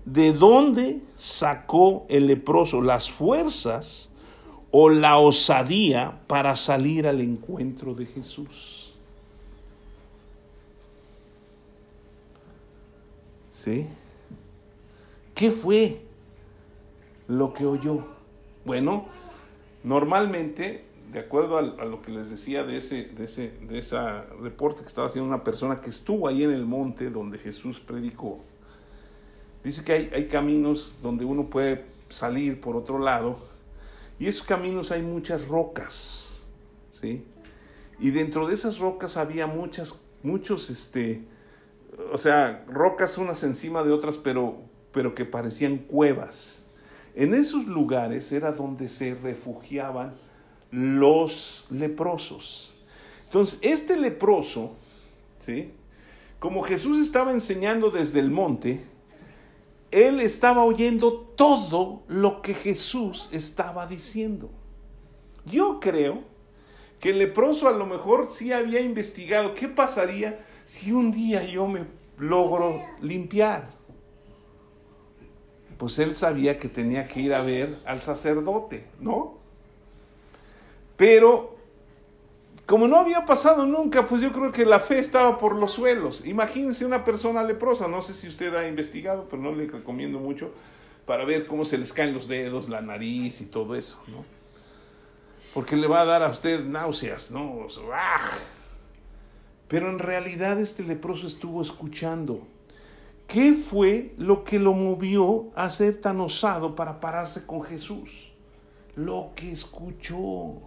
[0.04, 4.08] ¿De dónde sacó el leproso las fuerzas
[4.70, 8.94] o la osadía para salir al encuentro de Jesús?
[13.52, 13.86] ¿Sí?
[15.34, 16.00] ¿Qué fue
[17.26, 18.04] lo que oyó?
[18.64, 19.06] Bueno,
[19.86, 24.82] Normalmente, de acuerdo a, lo que les decía de ese, de ese de esa reporte
[24.82, 28.40] que estaba haciendo una persona que estuvo ahí en el monte donde Jesús predicó,
[29.62, 33.38] dice que hay, hay caminos donde uno puede salir por otro lado,
[34.18, 36.46] y esos caminos hay muchas rocas,
[36.92, 37.24] ¿sí?
[37.98, 41.24] Y dentro de esas rocas había muchas, muchos, este,
[42.12, 44.58] o sea, rocas unas encima de otras, pero,
[44.92, 46.62] pero que parecían cuevas.
[47.14, 50.14] En esos lugares era donde se refugiaban
[50.70, 52.72] los leprosos.
[53.24, 54.72] Entonces, este leproso,
[55.38, 55.72] ¿sí?
[56.38, 58.84] Como Jesús estaba enseñando desde el monte,
[59.90, 64.50] él estaba oyendo todo lo que Jesús estaba diciendo.
[65.44, 66.24] Yo creo
[67.00, 71.66] que el leproso a lo mejor sí había investigado qué pasaría si un día yo
[71.66, 71.86] me
[72.18, 73.76] logro limpiar
[75.76, 79.35] pues él sabía que tenía que ir a ver al sacerdote, ¿no?
[80.96, 81.56] Pero
[82.66, 86.24] como no había pasado nunca, pues yo creo que la fe estaba por los suelos.
[86.26, 90.50] Imagínense una persona leprosa, no sé si usted ha investigado, pero no le recomiendo mucho
[91.06, 94.24] para ver cómo se les caen los dedos, la nariz y todo eso, ¿no?
[95.54, 97.66] Porque le va a dar a usted náuseas, ¿no?
[97.92, 98.30] ¡ah!
[99.68, 102.46] Pero en realidad este leproso estuvo escuchando
[103.26, 108.32] ¿Qué fue lo que lo movió a ser tan osado para pararse con Jesús?
[108.94, 110.65] Lo que escuchó.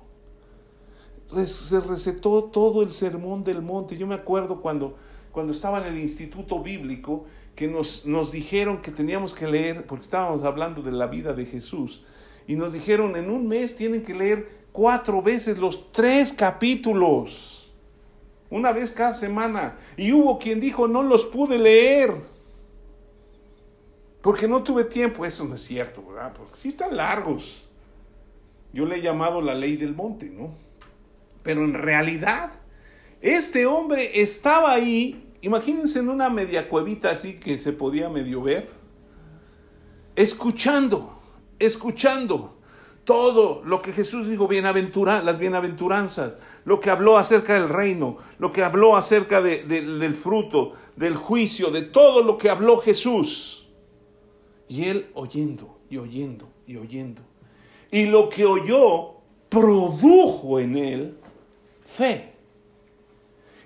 [1.46, 3.98] Se recetó todo el sermón del monte.
[3.98, 4.98] Yo me acuerdo cuando,
[5.32, 7.26] cuando estaba en el instituto bíblico
[7.56, 11.46] que nos, nos dijeron que teníamos que leer, porque estábamos hablando de la vida de
[11.46, 12.04] Jesús,
[12.48, 17.72] y nos dijeron en un mes tienen que leer cuatro veces los tres capítulos,
[18.50, 19.78] una vez cada semana.
[19.98, 22.16] Y hubo quien dijo, no los pude leer.
[24.22, 26.34] Porque no tuve tiempo, eso no es cierto, ¿verdad?
[26.34, 27.68] Porque sí están largos.
[28.74, 30.52] Yo le he llamado la ley del monte, ¿no?
[31.44, 32.54] Pero en realidad,
[33.22, 38.70] este hombre estaba ahí, imagínense en una media cuevita así que se podía medio ver,
[40.16, 41.20] escuchando,
[41.60, 42.60] escuchando
[43.10, 48.52] todo lo que Jesús dijo, bienaventura, las bienaventuranzas, lo que habló acerca del reino, lo
[48.52, 53.68] que habló acerca del fruto, del juicio, de todo lo que habló Jesús.
[54.68, 57.24] Y él oyendo y oyendo y oyendo.
[57.90, 59.16] Y lo que oyó
[59.50, 61.18] produjo en él
[61.90, 62.34] fe.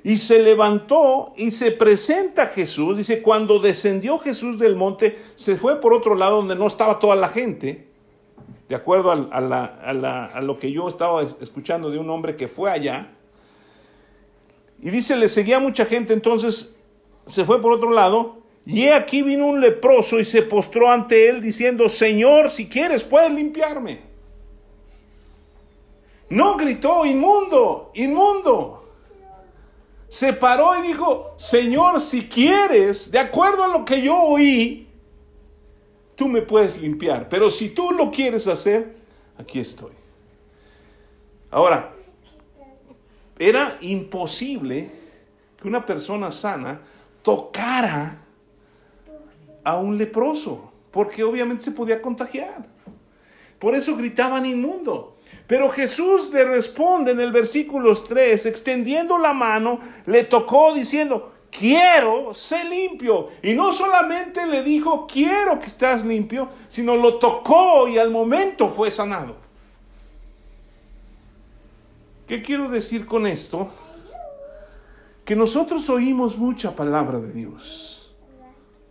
[0.03, 2.97] Y se levantó y se presenta Jesús.
[2.97, 7.15] Dice, cuando descendió Jesús del monte, se fue por otro lado donde no estaba toda
[7.15, 7.88] la gente.
[8.67, 13.11] De acuerdo a, a lo que yo estaba escuchando de un hombre que fue allá.
[14.82, 16.78] Y dice, le seguía mucha gente, entonces
[17.26, 21.41] se fue por otro lado y aquí vino un leproso y se postró ante él
[21.41, 24.12] diciendo, Señor, si quieres, puedes limpiarme.
[26.34, 28.84] No gritó, inmundo, inmundo.
[30.07, 34.88] Se paró y dijo, Señor, si quieres, de acuerdo a lo que yo oí,
[36.15, 37.29] tú me puedes limpiar.
[37.29, 38.95] Pero si tú lo quieres hacer,
[39.38, 39.91] aquí estoy.
[41.51, 41.93] Ahora,
[43.38, 44.89] era imposible
[45.61, 46.81] que una persona sana
[47.21, 48.23] tocara
[49.63, 52.65] a un leproso, porque obviamente se podía contagiar.
[53.59, 55.12] Por eso gritaban inmundo.
[55.47, 62.34] Pero Jesús le responde en el versículo 3, extendiendo la mano, le tocó diciendo, quiero,
[62.34, 63.29] sé limpio.
[63.41, 68.69] Y no solamente le dijo, quiero que estás limpio, sino lo tocó y al momento
[68.69, 69.36] fue sanado.
[72.27, 73.69] ¿Qué quiero decir con esto?
[75.25, 78.15] Que nosotros oímos mucha palabra de Dios.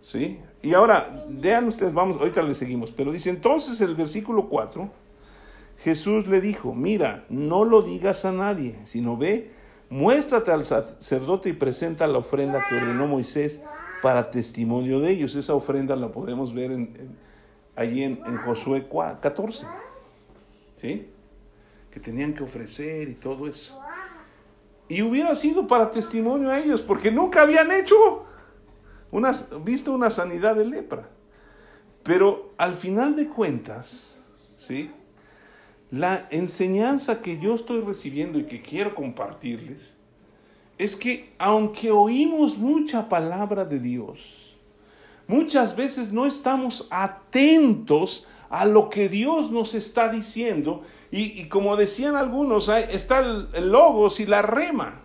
[0.03, 0.39] ¿Sí?
[0.63, 4.89] Y ahora, vean ustedes, vamos, ahorita le seguimos, pero dice entonces el versículo 4,
[5.83, 9.51] Jesús le dijo, mira, no lo digas a nadie, sino ve,
[9.91, 13.61] muéstrate al sacerdote y presenta la ofrenda que ordenó Moisés
[14.01, 15.35] para testimonio de ellos.
[15.35, 16.71] Esa ofrenda la podemos ver
[17.75, 18.87] allí en, Josué
[19.21, 19.67] 14.
[20.77, 21.09] ¿Sí?
[21.93, 23.79] que tenían que ofrecer y todo eso.
[24.89, 28.25] Y hubiera sido para testimonio a ellos, porque nunca habían hecho,
[29.63, 31.09] visto una sanidad de lepra.
[32.03, 34.21] Pero al final de cuentas,
[34.57, 34.91] ¿sí?
[35.93, 39.95] La enseñanza que yo estoy recibiendo y que quiero compartirles
[40.79, 44.57] es que aunque oímos mucha palabra de Dios,
[45.27, 50.81] muchas veces no estamos atentos a lo que Dios nos está diciendo
[51.11, 55.03] y, como decían algunos, está el, logos y la rema.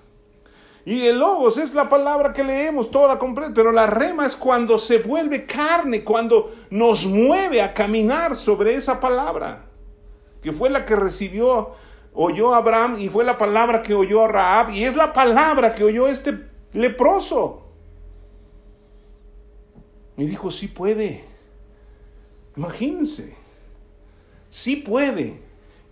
[0.86, 4.78] Y el logos es la palabra que leemos toda completa, pero la rema es cuando
[4.78, 9.67] se vuelve carne, cuando nos mueve a caminar sobre esa palabra,
[10.42, 11.72] que fue la que recibió,
[12.14, 15.84] oyó Abraham y fue la palabra que oyó a Raab y es la palabra que
[15.84, 16.38] oyó este
[16.74, 17.64] leproso.
[20.18, 21.24] Y dijo, sí puede.
[22.56, 23.36] Imagínense,
[24.50, 25.40] sí puede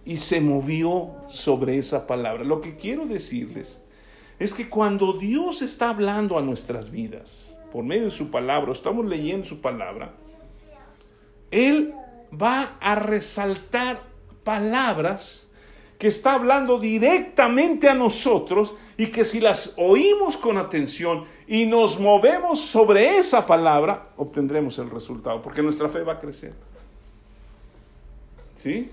[0.04, 2.44] y se movió sobre esa palabra.
[2.44, 3.82] Lo que quiero decirles
[4.40, 9.06] es que cuando Dios está hablando a nuestras vidas, por medio de su palabra, estamos
[9.06, 10.16] leyendo su palabra,
[11.52, 11.94] Él
[12.32, 14.02] va a resaltar
[14.46, 15.50] palabras
[15.98, 22.00] que está hablando directamente a nosotros y que si las oímos con atención y nos
[22.00, 26.54] movemos sobre esa palabra, obtendremos el resultado, porque nuestra fe va a crecer.
[28.56, 28.90] ¿Sí?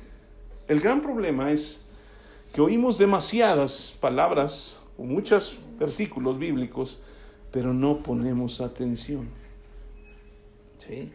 [0.68, 1.84] El gran problema es
[2.52, 7.00] que oímos demasiadas palabras o muchos versículos bíblicos,
[7.50, 9.28] pero no ponemos atención.
[10.78, 11.12] ¿Sí?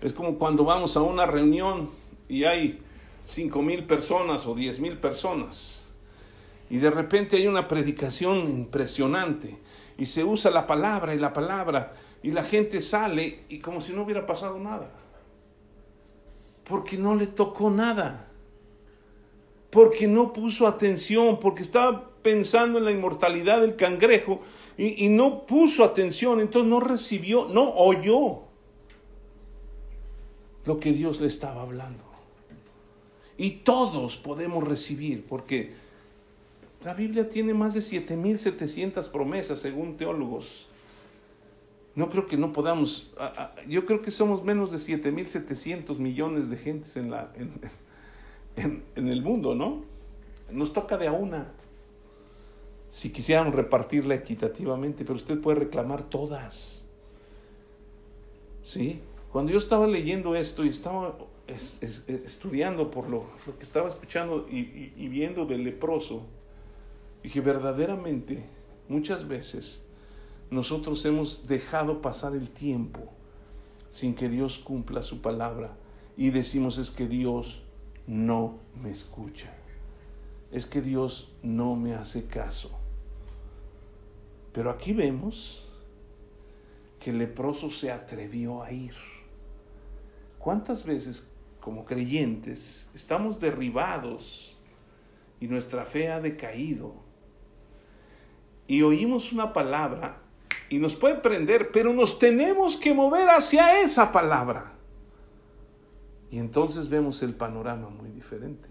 [0.00, 1.90] Es como cuando vamos a una reunión
[2.28, 2.80] y hay
[3.24, 5.86] cinco mil personas o diez mil personas
[6.70, 9.58] y de repente hay una predicación impresionante
[9.98, 13.92] y se usa la palabra y la palabra y la gente sale y como si
[13.92, 14.90] no hubiera pasado nada.
[16.64, 18.32] Porque no le tocó nada
[19.72, 24.42] porque no puso atención, porque estaba pensando en la inmortalidad del cangrejo
[24.76, 28.42] y, no puso atención, entonces no recibió, no oyó
[30.66, 32.04] lo que Dios le estaba hablando.
[33.38, 35.72] Y todos podemos recibir, porque
[36.84, 40.68] la Biblia tiene más de 7.700 promesas, según teólogos.
[41.94, 43.12] No creo que no podamos,
[43.68, 47.32] yo creo que somos menos de 7.700 millones de gentes en la,
[48.56, 49.84] en, el mundo, ¿no?
[50.50, 51.52] Nos toca de a una.
[52.88, 56.82] Si quisieran repartirla equitativamente, pero usted puede reclamar todas.
[58.62, 59.00] ¿Sí?
[59.30, 61.16] Cuando yo estaba leyendo esto y estaba
[61.54, 63.26] estudiando por lo,
[63.58, 66.26] que estaba escuchando y, y viendo del leproso,
[67.22, 68.44] dije, verdaderamente,
[68.88, 69.82] muchas veces
[70.50, 73.00] nosotros hemos dejado pasar el tiempo
[73.88, 75.76] sin que Dios cumpla su palabra
[76.16, 77.62] y decimos es que Dios
[78.06, 79.54] no me escucha.
[80.50, 82.70] Es que Dios no me hace caso.
[84.52, 85.66] Pero aquí vemos
[87.00, 88.94] que el leproso se atrevió a ir.
[90.38, 91.31] ¿Cuántas veces
[91.62, 94.58] como creyentes estamos derribados
[95.40, 96.92] y nuestra fe ha decaído?
[98.66, 100.20] Y oímos una palabra
[100.68, 104.72] y nos puede prender, pero nos tenemos que mover hacia esa palabra.
[106.30, 108.68] Y entonces vemos el panorama muy diferente.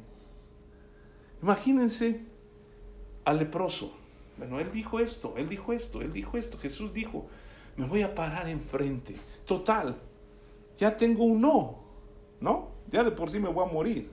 [1.42, 2.26] Imagínense
[3.24, 3.94] al leproso.
[4.38, 6.58] Bueno, él dijo esto, él dijo esto, él dijo esto.
[6.58, 7.28] Jesús dijo,
[7.78, 9.16] me voy a parar enfrente.
[9.46, 9.96] Total,
[10.78, 11.80] ya tengo un no,
[12.40, 12.70] ¿no?
[12.92, 14.12] Ya de por sí me voy a morir.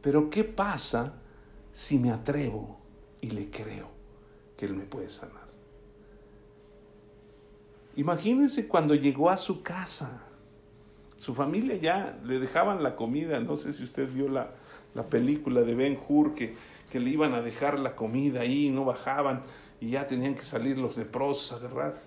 [0.00, 1.14] Pero ¿qué pasa
[1.72, 2.78] si me atrevo
[3.20, 3.88] y le creo
[4.56, 5.42] que Él me puede sanar.
[7.96, 10.22] Imagínense cuando llegó a su casa.
[11.16, 13.40] Su familia ya le dejaban la comida.
[13.40, 14.52] No sé si usted vio la,
[15.08, 16.54] película de Ben Hur que,
[16.90, 19.42] que le iban a dejar la comida ahí, no bajaban
[19.80, 22.02] y ya tenían que salir los leprosos a agarrar.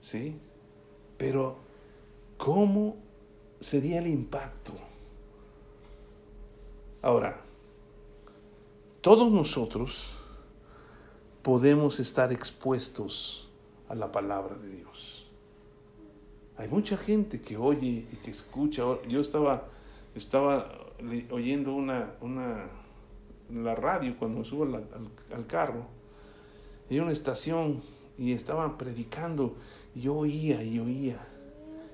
[0.00, 0.38] ¿Sí?
[1.16, 1.58] Pero,
[2.36, 2.96] ¿cómo
[3.60, 4.72] sería el impacto?
[7.02, 7.40] Ahora,
[9.00, 10.16] todos nosotros
[11.42, 13.48] podemos estar expuestos
[13.88, 15.26] a la palabra de Dios.
[16.56, 18.82] Hay mucha gente que oye y que escucha.
[19.06, 19.68] Yo estaba,
[20.14, 20.72] estaba
[21.30, 22.66] oyendo una, una,
[23.52, 24.74] la radio cuando subo al,
[25.32, 25.86] al, carro.
[26.90, 27.82] Hay una estación
[28.18, 29.54] y estaban predicando
[29.94, 31.24] y yo oía y oía.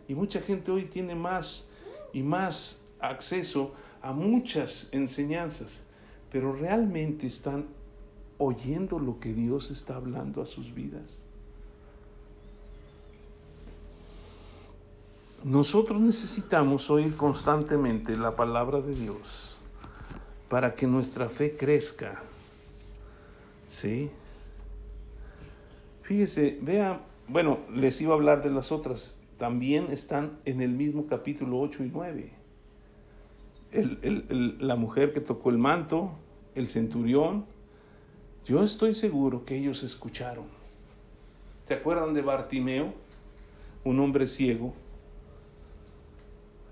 [0.09, 1.69] Y mucha gente hoy tiene más
[2.13, 5.83] y más acceso a muchas enseñanzas,
[6.31, 7.67] pero realmente están
[8.39, 11.21] oyendo lo que Dios está hablando a sus vidas.
[15.45, 19.57] Nosotros necesitamos oír constantemente la palabra de Dios
[20.49, 22.23] para que nuestra fe crezca.
[23.69, 24.11] ¿Sí?
[26.03, 31.09] Fíjese, vea, bueno, les iba a hablar de las otras, también están en el mismo
[31.09, 32.33] capítulo 8 y 9.
[34.61, 36.13] la mujer que tocó el manto,
[36.55, 37.47] el centurión,
[38.45, 40.45] yo estoy seguro que ellos escucharon.
[41.67, 42.95] ¿Se acuerdan de Bartimeo?
[43.83, 44.75] Un hombre ciego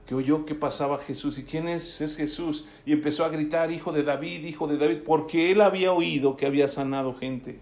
[0.07, 1.39] que oyó que pasaba Jesús.
[1.39, 2.01] ¿Y quién es?
[2.01, 2.69] Es Jesús.
[2.87, 6.47] Y empezó a gritar, hijo de David, hijo de David, porque él había oído que
[6.47, 7.59] había sanado gente.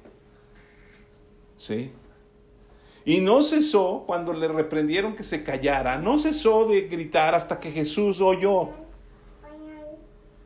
[1.57, 1.93] ¿Sí?
[3.09, 7.71] Y no cesó cuando le reprendieron que se callara, no cesó de gritar hasta que
[7.71, 8.69] Jesús oyó.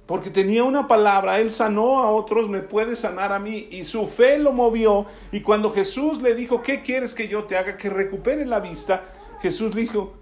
[0.07, 3.67] Porque tenía una palabra, él sanó a otros, me puede sanar a mí.
[3.73, 5.07] Y su fe lo movió.
[5.33, 7.77] Y cuando Jesús le dijo, ¿qué quieres que yo te haga?
[7.77, 9.13] Que recupere la vista.
[9.41, 10.15] Jesús dijo,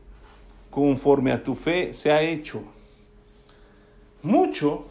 [0.70, 2.62] conforme a tu fe se ha hecho.
[4.22, 4.86] Mucho,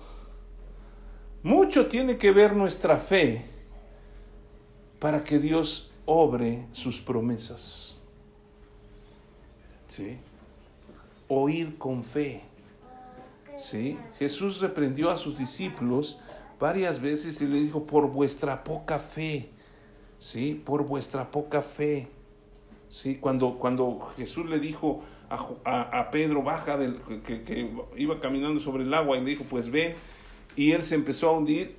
[1.41, 3.43] mucho tiene que ver nuestra fe
[4.99, 7.95] para que Dios obre sus promesas.
[9.85, 10.17] ¿Sí?
[11.27, 12.41] Oír con fe.
[13.55, 13.99] ¿Sí?
[14.17, 16.19] Jesús reprendió a sus discípulos
[16.59, 19.51] varias veces y les dijo, por vuestra poca fe.
[20.17, 20.59] ¿Sí?
[20.65, 22.07] Por vuestra poca fe.
[22.87, 23.17] ¿Sí?
[23.17, 29.15] Cuando, cuando Jesús le dijo, a, Pedro, baja del, que, iba caminando sobre el agua
[29.17, 29.93] y le dijo, pues ven,
[30.55, 31.77] y él se empezó a hundir.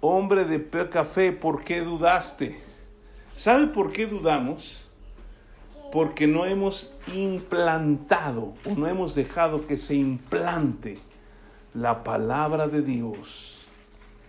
[0.00, 2.65] Hombre de poca fe, ¿por qué dudaste?
[3.36, 4.88] ¿Sabe por qué dudamos?
[5.92, 10.98] Porque no hemos implantado o no hemos dejado que se implante
[11.74, 13.66] la palabra de Dios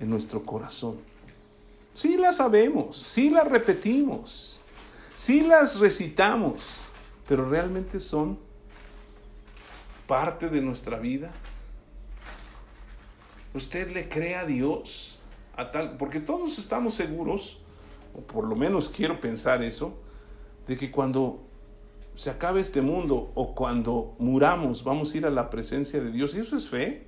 [0.01, 0.97] en nuestro corazón.
[1.93, 4.59] Sí la sabemos, sí la repetimos,
[5.15, 6.81] sí las recitamos,
[7.29, 8.37] pero realmente son
[10.05, 11.31] parte de nuestra vida.
[13.53, 15.21] Usted le cree a Dios,
[15.55, 17.61] a tal, porque todos estamos seguros,
[18.13, 19.93] o por lo menos quiero pensar eso,
[20.67, 21.41] de que cuando
[22.15, 26.35] se acabe este mundo o cuando muramos vamos a ir a la presencia de Dios,
[26.35, 27.05] y eso es fe.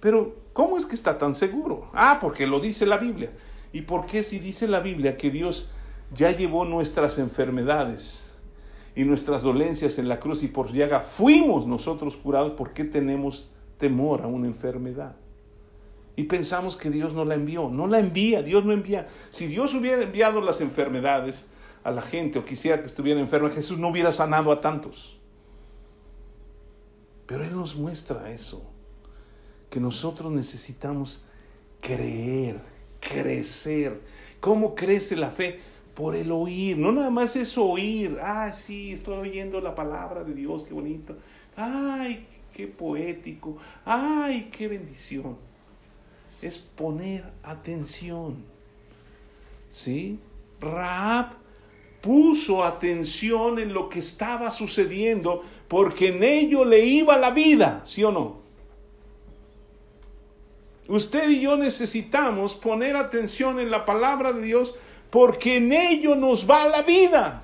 [0.00, 1.90] Pero, ¿cómo es que está tan seguro?
[1.92, 3.32] Ah, porque lo dice la Biblia.
[3.72, 5.68] ¿Y por qué si dice la Biblia que Dios
[6.14, 8.26] ya llevó nuestras enfermedades?
[8.96, 13.50] y nuestras dolencias en la cruz y por llaga fuimos nosotros curados, ¿por qué tenemos
[13.76, 15.14] temor a una enfermedad?
[16.16, 17.68] Y pensamos que Dios no la envió.
[17.68, 19.06] No la envía, Dios no envía.
[19.30, 21.46] Si Dios hubiera enviado las enfermedades
[21.84, 25.18] a la gente o quisiera que estuviera enferma, Jesús no hubiera sanado a tantos.
[27.26, 28.62] Pero Él nos muestra eso,
[29.68, 31.22] que nosotros necesitamos
[31.80, 32.60] creer,
[33.00, 34.00] crecer.
[34.40, 35.60] ¿Cómo crece la fe?
[35.96, 36.76] por el oír.
[36.76, 38.18] No nada más es oír.
[38.22, 41.16] Ah, sí, estoy oyendo la palabra de Dios, qué bonito.
[41.56, 43.56] Ay, qué poético.
[43.84, 45.38] Ay, qué bendición.
[46.42, 48.44] Es poner atención.
[49.72, 50.18] ¿Sí?
[50.60, 51.32] Raab
[52.00, 58.04] puso atención en lo que estaba sucediendo porque en ello le iba la vida, ¿sí
[58.04, 58.36] o no?
[60.88, 64.76] Usted y yo necesitamos poner atención en la palabra de Dios
[65.10, 67.42] porque en ello nos va la vida.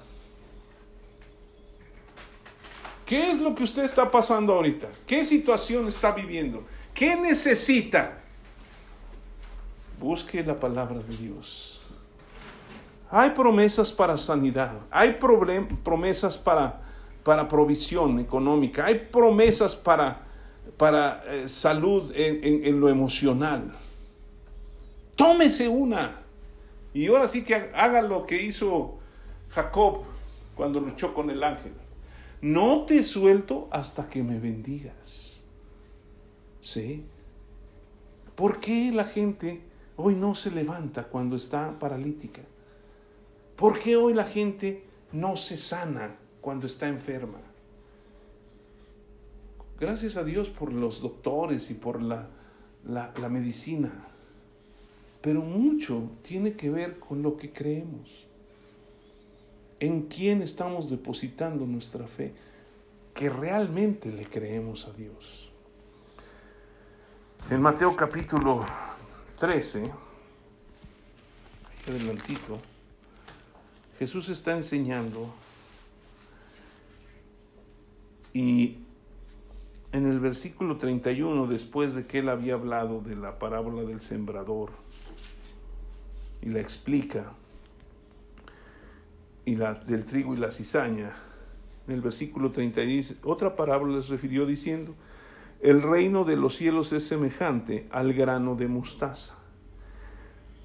[3.05, 4.89] ¿Qué es lo que usted está pasando ahorita?
[5.07, 6.65] ¿Qué situación está viviendo?
[6.95, 8.22] ¿Qué necesita?
[10.03, 11.81] Busque la palabra de Dios.
[13.09, 15.17] Hay promesas para sanidad, hay
[15.85, 16.83] promesas para,
[17.23, 20.23] para provisión económica, hay promesas para,
[20.77, 23.77] para eh, salud en, en lo emocional.
[25.15, 26.23] Tómese una.
[26.93, 28.99] Y ahora sí que haga lo que hizo
[29.51, 30.01] Jacob
[30.57, 31.75] cuando luchó con el ángel.
[32.41, 35.45] No te suelto hasta que me bendigas.
[36.61, 37.05] ¿Sí?
[38.35, 39.71] ¿Por qué la gente
[40.03, 42.43] hoy no se levanta cuando está paralítica?
[43.57, 47.39] ¿Por qué hoy la gente no se sana cuando está enferma?
[49.79, 52.29] Gracias a Dios por los doctores y por la,
[52.85, 54.09] la, la medicina.
[55.21, 58.27] Pero mucho tiene que ver con lo que creemos
[59.79, 62.35] en quién estamos depositando nuestra fe,
[63.15, 65.51] que realmente le creemos a Dios.
[67.51, 68.65] En Mateo capítulo
[69.43, 69.83] 13,
[71.89, 72.61] adelantito,
[73.99, 75.35] Jesús está enseñando
[78.33, 78.77] y
[79.91, 84.71] en el versículo 31, después de que él había hablado de la parábola del sembrador
[86.41, 87.33] y la explica,
[89.45, 91.17] y la, del trigo y la cizaña.
[91.89, 94.95] En el versículo 30 dice, otra parábola les refirió diciendo,
[95.63, 99.37] el reino de los cielos es semejante al grano de mostaza,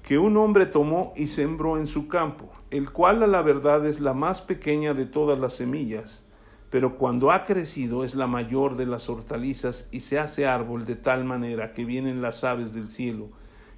[0.02, 4.00] que un hombre tomó y sembró en su campo, el cual a la verdad es
[4.00, 6.24] la más pequeña de todas las semillas,
[6.68, 10.96] pero cuando ha crecido es la mayor de las hortalizas y se hace árbol de
[10.96, 13.28] tal manera que vienen las aves del cielo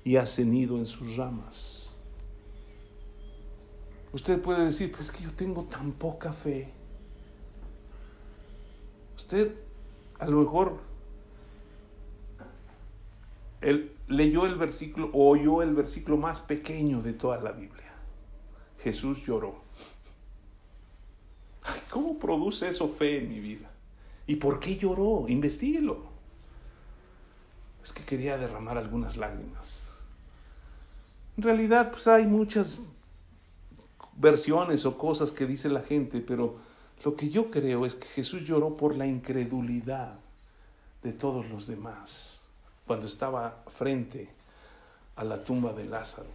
[0.02, 1.94] y hace nido en sus ramas.
[4.12, 6.72] Usted puede decir, pues es que yo tengo tan poca fe.
[9.16, 9.54] Usted
[10.18, 10.89] a lo mejor
[13.60, 17.92] él leyó el versículo o oyó el versículo más pequeño de toda la Biblia.
[18.82, 19.62] Jesús lloró.
[21.90, 23.70] ¿Cómo produce eso fe en mi vida?
[24.26, 25.26] ¿Y por qué lloró?
[25.28, 26.04] Investíguelo.
[27.84, 29.82] Es que quería derramar algunas lágrimas.
[31.36, 32.78] En realidad, pues hay muchas
[34.16, 36.58] versiones o cosas que dice la gente, pero
[37.04, 40.18] lo que yo creo es que Jesús lloró por la incredulidad
[41.02, 42.39] de todos los demás
[42.90, 44.28] cuando estaba frente
[45.14, 46.26] a la tumba de Lázaro.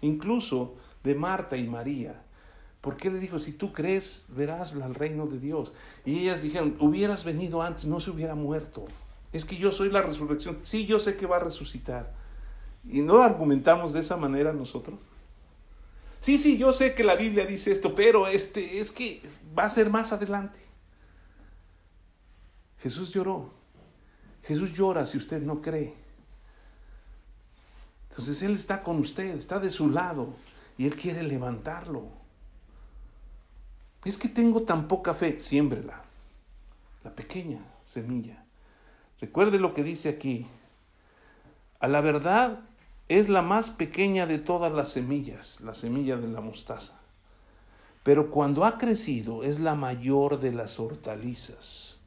[0.00, 2.24] Incluso de Marta y María.
[2.80, 5.72] Porque le dijo, si tú crees, verás al reino de Dios.
[6.04, 8.84] Y ellas dijeron, hubieras venido antes, no se hubiera muerto.
[9.32, 10.58] Es que yo soy la resurrección.
[10.64, 12.16] Sí, yo sé que va a resucitar.
[12.84, 14.98] Y no argumentamos de esa manera nosotros.
[16.18, 19.22] Sí, sí, yo sé que la Biblia dice esto, pero este es que
[19.56, 20.58] va a ser más adelante.
[22.78, 23.59] Jesús lloró.
[24.44, 25.94] Jesús llora si usted no cree.
[28.10, 30.34] Entonces Él está con usted, está de su lado
[30.76, 32.08] y Él quiere levantarlo.
[34.04, 36.02] Es que tengo tan poca fe, siémbrela.
[37.04, 38.44] La pequeña semilla.
[39.20, 40.46] Recuerde lo que dice aquí.
[41.78, 42.60] A la verdad
[43.08, 47.00] es la más pequeña de todas las semillas, la semilla de la mostaza.
[48.02, 52.00] Pero cuando ha crecido es la mayor de las hortalizas.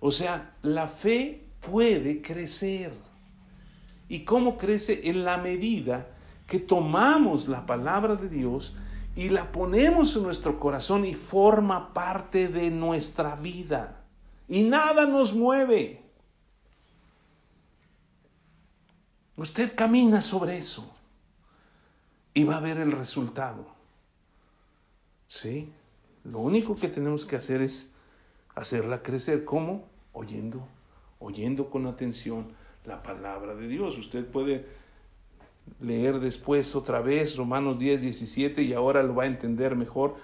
[0.00, 2.92] O sea, la fe puede crecer.
[4.08, 5.08] ¿Y cómo crece?
[5.10, 6.08] En la medida
[6.46, 8.74] que tomamos la palabra de Dios
[9.16, 14.04] y la ponemos en nuestro corazón y forma parte de nuestra vida.
[14.48, 16.02] Y nada nos mueve.
[19.36, 20.90] Usted camina sobre eso
[22.32, 23.66] y va a ver el resultado.
[25.28, 25.72] ¿Sí?
[26.24, 27.90] Lo único que tenemos que hacer es
[28.54, 29.44] hacerla crecer.
[29.44, 29.84] ¿Cómo?
[30.12, 30.66] Oyendo,
[31.18, 32.48] oyendo con atención
[32.84, 33.98] la palabra de Dios.
[33.98, 34.66] Usted puede
[35.80, 40.16] leer después otra vez Romanos 10, 17 y ahora lo va a entender mejor,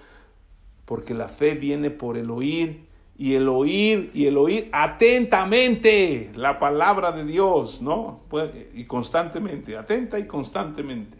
[0.85, 2.85] porque la fe viene por el oír
[3.17, 8.21] y el oír y el oír atentamente la palabra de Dios, ¿no?
[8.73, 11.17] Y constantemente, atenta y constantemente,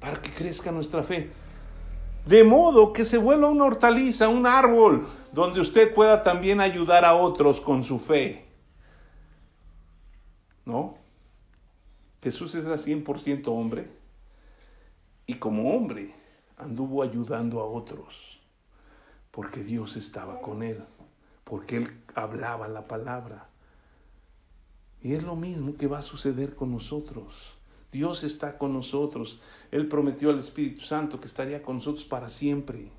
[0.00, 1.30] para que crezca nuestra fe.
[2.26, 7.12] De modo que se vuelva una hortaliza, un árbol, donde usted pueda también ayudar a
[7.12, 8.46] otros con su fe.
[10.64, 10.96] ¿No?
[12.22, 13.90] Jesús era 100% hombre
[15.26, 16.14] y como hombre
[16.56, 18.40] anduvo ayudando a otros
[19.30, 20.82] porque Dios estaba con él,
[21.44, 23.50] porque él hablaba la palabra.
[25.02, 27.58] Y es lo mismo que va a suceder con nosotros.
[27.92, 29.38] Dios está con nosotros.
[29.70, 32.90] Él prometió al Espíritu Santo que estaría con nosotros para siempre.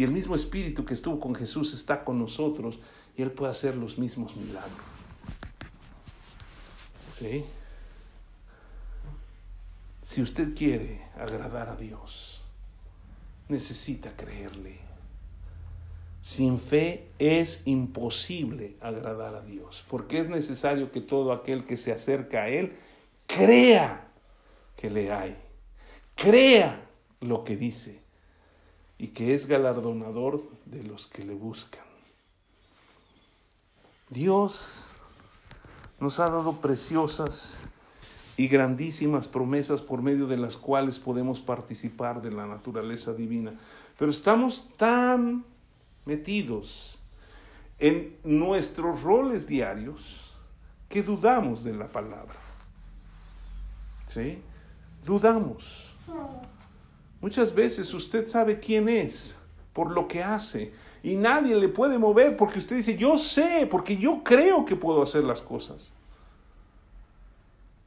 [0.00, 2.78] Y el mismo Espíritu que estuvo con Jesús está con nosotros
[3.18, 4.72] y Él puede hacer los mismos milagros.
[7.12, 7.44] ¿Sí?
[10.00, 12.40] Si usted quiere agradar a Dios,
[13.48, 14.80] necesita creerle
[16.22, 21.92] Sin fe es imposible agradar a Dios, porque es necesario que todo aquel que se
[21.92, 22.74] acerca a Él
[23.26, 24.08] crea
[24.78, 25.36] que le hay,
[26.16, 26.88] crea
[27.20, 27.99] lo que dice
[29.00, 31.80] y que es galardonador de los que le buscan.
[34.10, 34.88] Dios
[35.98, 37.60] nos ha dado preciosas
[38.36, 43.58] y grandísimas promesas por medio de las cuales podemos participar de la naturaleza divina.
[43.98, 45.46] Pero estamos tan
[46.04, 46.98] metidos
[47.78, 50.34] en nuestros roles diarios
[50.90, 52.36] que dudamos de la palabra.
[54.04, 54.42] ¿Sí?
[55.06, 55.94] Dudamos.
[57.20, 59.38] Muchas veces usted sabe quién es
[59.72, 63.96] por lo que hace y nadie le puede mover porque usted dice, yo sé, porque
[63.96, 65.92] yo creo que puedo hacer las cosas.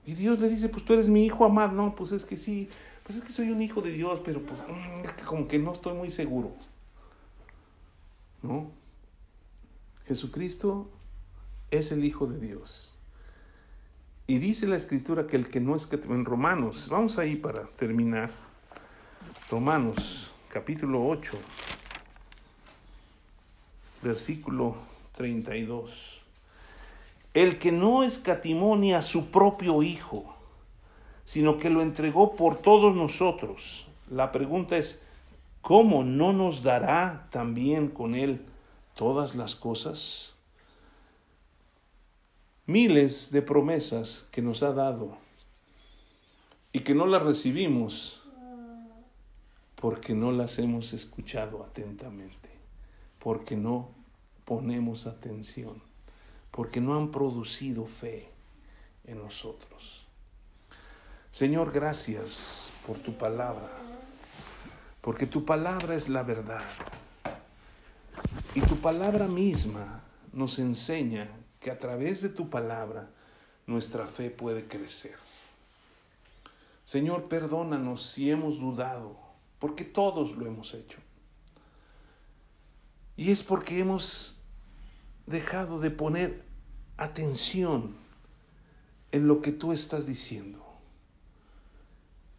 [0.05, 1.71] Y Dios le dice, pues tú eres mi hijo amado.
[1.71, 2.69] No, pues es que sí,
[3.03, 5.59] pues es que soy un hijo de Dios, pero pues mm, es que como que
[5.59, 6.51] no estoy muy seguro.
[8.41, 8.71] ¿No?
[10.05, 10.89] Jesucristo
[11.71, 12.95] es el Hijo de Dios.
[14.27, 17.63] Y dice la Escritura que el que no es que en Romanos, vamos ahí para
[17.71, 18.31] terminar.
[19.53, 21.37] Romanos capítulo 8,
[24.01, 24.77] versículo
[25.15, 26.21] 32.
[27.35, 30.35] El que no escatimó ni a su propio Hijo,
[31.23, 33.85] sino que lo entregó por todos nosotros.
[34.09, 34.99] La pregunta es,
[35.61, 38.43] ¿cómo no nos dará también con Él
[38.95, 40.33] todas las cosas?
[42.65, 45.15] Miles de promesas que nos ha dado
[46.71, 48.22] y que no las recibimos
[49.83, 52.49] porque no las hemos escuchado atentamente,
[53.19, 53.89] porque no
[54.45, 55.93] ponemos atención
[56.53, 58.29] porque no han producido fe
[59.05, 60.05] en nosotros.
[61.31, 63.71] Señor, gracias por tu palabra,
[65.01, 66.63] porque tu palabra es la verdad.
[68.53, 71.27] Y tu palabra misma nos enseña
[71.59, 73.09] que a través de tu palabra
[73.65, 75.17] nuestra fe puede crecer.
[76.85, 79.22] Señor, perdónanos si hemos dudado,
[79.63, 80.97] porque todos lo hemos hecho.
[83.15, 84.37] Y es porque hemos
[85.25, 86.43] dejado de poner
[86.97, 87.95] atención
[89.13, 90.61] en lo que tú estás diciendo.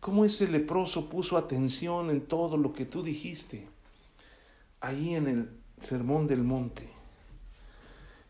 [0.01, 3.71] Cómo ese leproso puso atención en todo lo que tú dijiste
[4.83, 5.49] ahí en el
[5.79, 6.91] Sermón del Monte.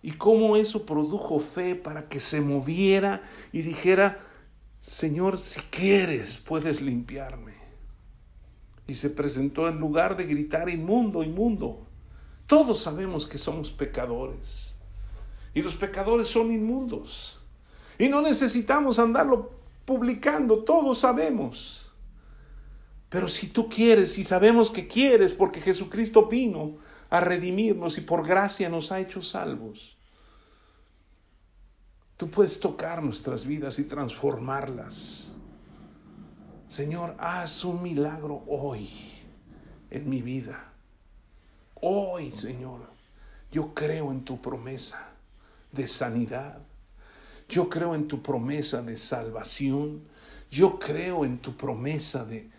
[0.03, 4.25] Y cómo eso produjo fe para que se moviera y dijera,
[4.81, 7.64] Señor, si quieres, puedes limpiarme.
[8.87, 11.87] Y se presentó en lugar de gritar, inmundo, inmundo.
[12.47, 14.75] Todos sabemos que somos pecadores.
[15.55, 17.39] Y los pecadores son inmundos.
[17.99, 19.53] Y no necesitamos andarlo
[19.85, 21.87] publicando, todos sabemos.
[23.09, 26.79] Pero si tú quieres y sabemos que quieres porque Jesucristo vino
[27.11, 29.97] a redimirnos y por gracia nos ha hecho salvos,
[32.17, 35.34] tú puedes tocar nuestras vidas y transformarlas.
[36.69, 38.89] Señor, haz un milagro hoy
[39.91, 40.73] en mi vida.
[41.75, 42.81] Hoy, Señor,
[43.53, 45.11] yo creo en tu promesa
[45.71, 46.59] de sanidad.
[47.49, 50.05] Yo creo en tu promesa de salvación.
[50.51, 52.51] Yo creo en tu promesa de,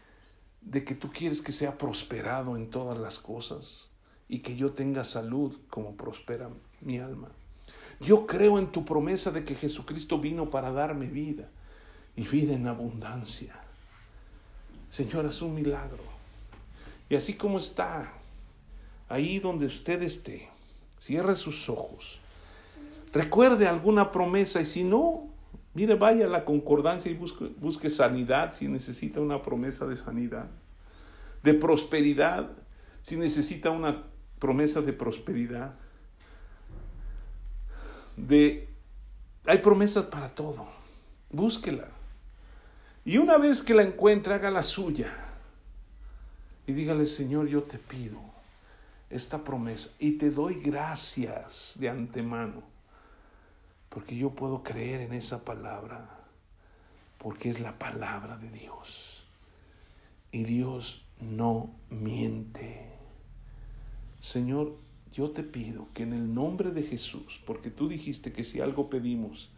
[0.62, 3.90] de que tú quieres que sea prosperado en todas las cosas
[4.30, 6.50] y que yo tenga salud como prospera
[6.82, 7.30] mi alma.
[8.00, 11.50] Yo creo en tu promesa de que Jesucristo vino para darme vida
[12.16, 13.65] y vida en abundancia.
[14.96, 16.06] Señor, es un milagro.
[17.10, 18.14] Y así como está
[19.10, 20.48] ahí donde usted esté,
[21.00, 22.18] cierre sus ojos.
[23.12, 25.28] Recuerde alguna promesa y si no,
[25.74, 30.48] mire, vaya a la concordancia y busque, busque sanidad si necesita una promesa de sanidad.
[31.44, 32.50] De prosperidad,
[33.02, 34.02] si necesita una
[34.40, 35.76] promesa de prosperidad.
[38.16, 38.70] De
[39.46, 40.66] hay promesas para todo.
[41.32, 41.95] Búsquela.
[43.06, 45.14] Y una vez que la encuentre, haga la suya.
[46.66, 48.20] Y dígale, Señor, yo te pido
[49.12, 52.64] esta promesa y te doy gracias de antemano,
[53.90, 56.10] porque yo puedo creer en esa palabra,
[57.20, 59.24] porque es la palabra de Dios.
[60.32, 62.92] Y Dios no miente.
[64.20, 64.76] Señor,
[65.14, 68.90] yo te pido que en el nombre de Jesús, porque tú dijiste que si algo
[68.90, 69.52] pedimos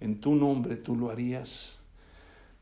[0.00, 1.75] en tu nombre, tú lo harías,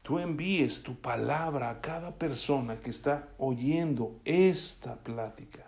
[0.04, 5.64] tú envíes tu palabra a cada persona que está oyendo esta plática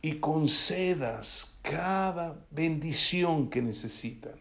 [0.00, 4.40] y concedas cada bendición que necesitan.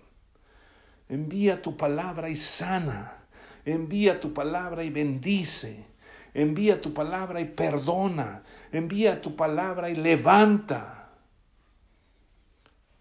[1.10, 3.26] Envía tu palabra y sana.
[3.66, 5.86] Envía tu palabra y bendice.
[6.34, 8.42] Envía tu palabra y perdona.
[8.72, 11.10] Envía tu palabra y levanta.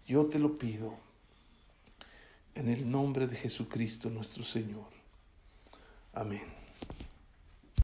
[0.05, 0.95] Yo te lo pido
[2.55, 4.96] en el nombre de Jesucristo nuestro Señor.
[6.17, 6.41] Amén.